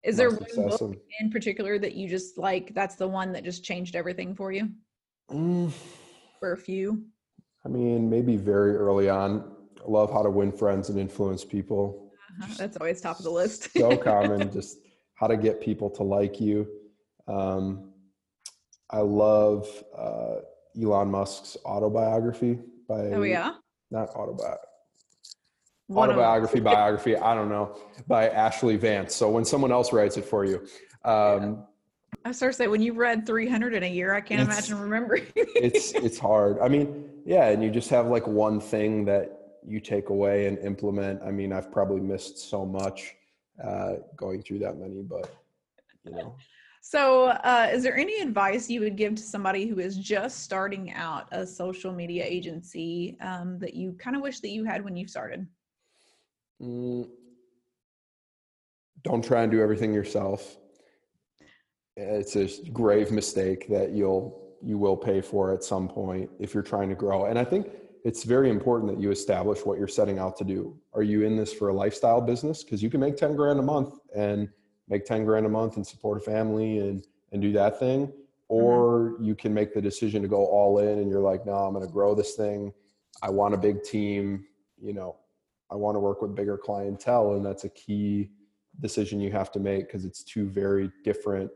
is 0.04 0.18
there 0.18 0.32
one 0.32 0.68
book 0.68 0.98
in 1.20 1.30
particular 1.30 1.78
that 1.80 1.94
you 1.94 2.10
just 2.10 2.38
like? 2.38 2.74
That's 2.74 2.96
the 2.96 3.08
one 3.08 3.32
that 3.34 3.44
just 3.44 3.64
changed 3.64 3.96
everything 3.96 4.36
for 4.36 4.52
you. 4.52 4.70
Mm. 5.30 5.72
For 6.40 6.54
a 6.54 6.58
few. 6.58 7.04
I 7.66 7.70
mean, 7.70 8.10
maybe 8.10 8.36
very 8.36 8.76
early 8.76 9.10
on. 9.10 9.56
I 9.80 9.90
love 9.90 10.12
how 10.12 10.24
to 10.24 10.30
win 10.30 10.52
friends 10.52 10.90
and 10.90 11.00
influence 11.00 11.46
people. 11.46 12.12
Uh-huh. 12.42 12.54
That's 12.58 12.78
always 12.78 13.02
top 13.02 13.20
of 13.20 13.24
the 13.24 13.32
list. 13.32 13.72
so 13.74 13.96
common. 14.12 14.52
Just 14.52 14.80
how 15.16 15.28
to 15.28 15.38
get 15.38 15.62
people 15.62 15.90
to 15.92 16.04
like 16.04 16.42
you. 16.42 16.68
Um, 17.28 17.92
I 18.90 19.00
love 19.00 19.68
uh, 19.96 20.38
Elon 20.82 21.10
Musk's 21.10 21.58
autobiography 21.66 22.60
by. 22.88 23.12
Oh 23.12 23.24
yeah. 23.24 23.54
Not 23.92 24.10
autobiography 24.10 24.71
autobiography, 25.96 26.60
biography, 26.72 27.16
I 27.16 27.34
don't 27.36 27.50
know, 27.50 27.78
by 28.08 28.30
Ashlee 28.30 28.78
Vance. 28.78 29.16
So 29.16 29.30
when 29.30 29.46
someone 29.46 29.72
else 29.72 29.94
writes 29.94 30.18
it 30.18 30.26
for 30.26 30.46
you, 30.46 30.66
um, 31.04 31.44
yeah. 31.44 31.56
I 32.26 32.32
start 32.32 32.54
to 32.54 32.58
say 32.58 32.68
when 32.68 32.82
you've 32.82 32.98
read 32.98 33.26
300 33.26 33.74
in 33.74 33.84
a 33.84 33.90
year, 33.90 34.14
I 34.14 34.22
can't 34.22 34.42
imagine 34.42 34.80
remembering. 34.80 35.26
it's 35.36 35.92
it's 35.94 36.20
hard. 36.20 36.60
I 36.60 36.68
mean, 36.68 37.10
yeah, 37.26 37.50
and 37.50 37.64
you 37.64 37.70
just 37.70 37.90
have 37.90 38.08
like 38.08 38.28
one 38.28 38.60
thing 38.60 39.06
that 39.06 39.58
you 39.66 39.80
take 39.80 40.10
away 40.10 40.48
and 40.48 40.58
implement. 40.60 41.22
I 41.24 41.32
mean, 41.32 41.54
I've 41.54 41.72
probably 41.72 42.02
missed 42.02 42.50
so 42.50 42.66
much 42.66 43.16
uh, 43.64 43.94
going 44.16 44.42
through 44.42 44.60
that 44.60 44.78
many, 44.78 45.02
but 45.02 45.34
you 46.06 46.12
know. 46.12 46.36
So, 46.84 47.28
uh, 47.28 47.70
is 47.72 47.84
there 47.84 47.96
any 47.96 48.20
advice 48.22 48.70
you 48.70 48.80
would 48.82 48.96
give 48.96 49.14
to 49.16 49.22
somebody 49.22 49.68
who 49.68 49.80
is 49.80 49.98
just 49.98 50.44
starting 50.44 50.92
out 50.92 51.28
a 51.32 51.46
social 51.46 51.94
media 51.94 52.24
agency 52.26 53.18
um, 53.22 53.60
that 53.60 53.76
you 53.76 53.94
kind 53.94 54.16
of 54.16 54.24
wish 54.24 54.40
that 54.40 54.50
you 54.50 54.64
had 54.64 54.84
when 54.84 54.98
you 54.98 55.08
started? 55.08 55.48
Mm, 56.62 57.08
don't 59.04 59.24
try 59.24 59.42
and 59.42 59.52
do 59.52 59.62
everything 59.62 59.94
yourself. 59.94 60.58
It's 61.98 62.36
a 62.36 62.48
grave 62.72 63.12
mistake 63.12 63.68
that 63.70 63.92
you'll 63.92 64.40
you 64.64 64.78
will 64.78 64.96
pay 64.96 65.22
for 65.22 65.52
at 65.52 65.64
some 65.64 65.88
point 65.88 66.30
if 66.40 66.54
you're 66.54 66.64
trying 66.64 66.88
to 66.90 66.96
grow. 66.96 67.26
And 67.26 67.40
I 67.40 67.44
think 67.44 67.68
it's 68.04 68.24
very 68.24 68.50
important 68.50 68.92
that 68.92 69.02
you 69.02 69.10
establish 69.10 69.66
what 69.66 69.80
you're 69.80 69.88
setting 69.88 70.20
out 70.20 70.38
to 70.38 70.44
do. 70.44 70.78
Are 70.94 71.02
you 71.02 71.24
in 71.24 71.36
this 71.36 71.52
for 71.52 71.70
a 71.70 71.74
lifestyle 71.74 72.22
business? 72.22 72.64
Because 72.64 72.84
you 72.84 72.90
can 72.90 73.00
make 73.00 73.18
10 73.18 73.36
grand 73.36 73.60
a 73.60 73.64
month 73.64 73.96
and 74.16 74.50
make 74.88 75.06
10 75.06 75.26
grand 75.26 75.48
a 75.48 75.50
month 75.50 75.78
and 75.78 75.86
support 75.86 76.18
a 76.18 76.22
family 76.22 76.78
and 76.80 77.06
and 77.32 77.42
do 77.42 77.52
that 77.54 77.80
thing. 77.80 78.08
Mm-hmm. 78.08 78.16
Or 78.50 79.12
mm-hmm. 79.14 79.24
you 79.24 79.36
can 79.36 79.54
make 79.54 79.74
the 79.74 79.82
decision 79.82 80.22
to 80.22 80.28
go 80.28 80.46
all 80.46 80.80
in 80.80 81.00
and 81.00 81.10
you're 81.10 81.22
like, 81.22 81.46
no, 81.46 81.54
I'm 81.54 81.74
gonna 81.74 81.88
grow 81.88 82.14
this 82.14 82.36
thing. 82.36 82.74
I 83.22 83.30
want 83.30 83.54
a 83.54 83.58
big 83.58 83.84
team, 83.84 84.46
you 84.82 84.94
know, 84.94 85.18
I 85.72 85.76
want 85.76 85.96
to 85.96 86.00
work 86.00 86.22
with 86.22 86.36
bigger 86.36 86.58
clientele. 86.58 87.34
And 87.34 87.46
that's 87.46 87.64
a 87.64 87.70
key 87.70 88.30
decision 88.80 89.20
you 89.20 89.32
have 89.32 89.52
to 89.54 89.60
make 89.60 89.88
because 89.88 90.06
it's 90.06 90.24
two 90.24 90.48
very 90.48 90.92
different. 91.04 91.50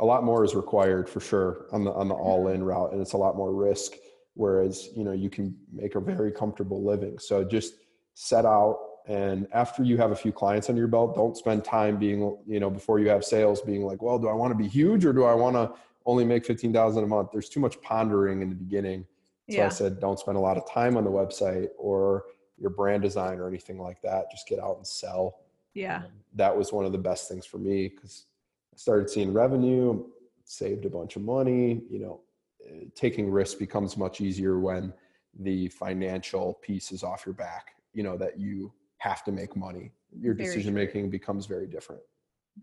A 0.00 0.04
lot 0.04 0.24
more 0.24 0.44
is 0.44 0.54
required 0.54 1.08
for 1.08 1.20
sure 1.20 1.66
on 1.72 1.84
the 1.84 1.92
on 1.92 2.08
the 2.08 2.14
mm-hmm. 2.14 2.22
all 2.22 2.48
in 2.48 2.62
route, 2.64 2.92
and 2.92 3.02
it's 3.02 3.12
a 3.12 3.18
lot 3.18 3.36
more 3.36 3.52
risk. 3.52 3.92
Whereas 4.34 4.88
you 4.96 5.04
know 5.04 5.12
you 5.12 5.28
can 5.28 5.54
make 5.72 5.94
a 5.94 6.00
very 6.00 6.32
comfortable 6.32 6.82
living. 6.82 7.18
So 7.18 7.44
just 7.44 7.74
set 8.14 8.46
out 8.46 8.78
and 9.06 9.46
after 9.52 9.82
you 9.82 9.96
have 9.96 10.10
a 10.10 10.16
few 10.16 10.30
clients 10.32 10.68
under 10.68 10.78
your 10.78 10.88
belt 10.88 11.14
don't 11.14 11.36
spend 11.36 11.64
time 11.64 11.96
being 11.96 12.36
you 12.46 12.60
know 12.60 12.68
before 12.68 12.98
you 12.98 13.08
have 13.08 13.24
sales 13.24 13.62
being 13.62 13.82
like 13.82 14.02
well 14.02 14.18
do 14.18 14.28
i 14.28 14.32
want 14.32 14.50
to 14.50 14.54
be 14.54 14.68
huge 14.68 15.04
or 15.04 15.12
do 15.12 15.24
i 15.24 15.32
want 15.32 15.56
to 15.56 15.70
only 16.06 16.24
make 16.24 16.44
15000 16.44 17.02
a 17.02 17.06
month 17.06 17.30
there's 17.32 17.48
too 17.48 17.60
much 17.60 17.80
pondering 17.80 18.42
in 18.42 18.48
the 18.48 18.54
beginning 18.54 19.06
so 19.48 19.56
yeah. 19.56 19.66
i 19.66 19.68
said 19.68 20.00
don't 20.00 20.18
spend 20.18 20.36
a 20.36 20.40
lot 20.40 20.56
of 20.56 20.70
time 20.70 20.96
on 20.96 21.04
the 21.04 21.10
website 21.10 21.68
or 21.78 22.24
your 22.60 22.70
brand 22.70 23.02
design 23.02 23.38
or 23.38 23.48
anything 23.48 23.78
like 23.78 24.00
that. 24.02 24.30
Just 24.30 24.46
get 24.46 24.60
out 24.60 24.76
and 24.76 24.86
sell. 24.86 25.40
Yeah. 25.74 26.02
that 26.34 26.56
was 26.56 26.72
one 26.72 26.84
of 26.84 26.90
the 26.92 26.98
best 26.98 27.28
things 27.28 27.46
for 27.46 27.58
me 27.58 27.88
because 27.88 28.26
I 28.74 28.76
started 28.76 29.08
seeing 29.08 29.32
revenue, 29.32 30.04
saved 30.44 30.84
a 30.84 30.90
bunch 30.90 31.16
of 31.16 31.22
money. 31.22 31.82
You 31.88 31.98
know, 32.00 32.20
eh, 32.68 32.84
taking 32.94 33.30
risks 33.30 33.54
becomes 33.54 33.96
much 33.96 34.20
easier 34.20 34.58
when 34.58 34.92
the 35.38 35.68
financial 35.68 36.54
piece 36.54 36.90
is 36.90 37.02
off 37.04 37.24
your 37.24 37.34
back, 37.34 37.74
you 37.94 38.02
know, 38.02 38.16
that 38.16 38.38
you 38.38 38.72
have 38.98 39.22
to 39.24 39.32
make 39.32 39.56
money. 39.56 39.92
Your 40.18 40.34
decision 40.34 40.74
making 40.74 41.08
becomes 41.08 41.46
very 41.46 41.66
different. 41.68 42.02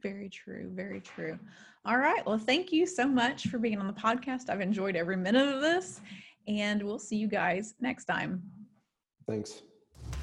Very 0.01 0.29
true. 0.29 0.69
Very 0.73 0.99
true. 0.99 1.39
All 1.85 1.97
right. 1.97 2.25
Well, 2.25 2.37
thank 2.37 2.73
you 2.73 2.85
so 2.85 3.07
much 3.07 3.47
for 3.47 3.57
being 3.57 3.79
on 3.79 3.87
the 3.87 3.93
podcast. 3.93 4.49
I've 4.49 4.61
enjoyed 4.61 4.95
every 4.95 5.15
minute 5.15 5.47
of 5.47 5.61
this, 5.61 6.01
and 6.47 6.83
we'll 6.83 6.99
see 6.99 7.15
you 7.15 7.27
guys 7.29 7.75
next 7.79 8.05
time. 8.05 8.43
Thanks. 9.27 9.61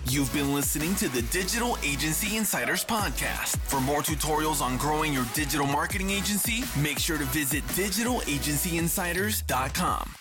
You've 0.07 0.33
been 0.33 0.55
listening 0.55 0.95
to 0.97 1.09
the 1.09 1.23
Digital 1.23 1.79
Agency 1.83 2.37
Insiders 2.37 2.85
Podcast. 2.85 3.57
For 3.57 3.81
more 3.81 4.03
tutorials 4.03 4.61
on 4.61 4.77
growing 4.77 5.14
your 5.14 5.25
digital 5.35 5.67
marketing 5.67 6.11
agency, 6.11 6.62
make 6.81 6.99
sure 6.99 7.19
to 7.19 7.25
visit 7.25 7.64
digitalagencyinsiders.com. 7.69 10.14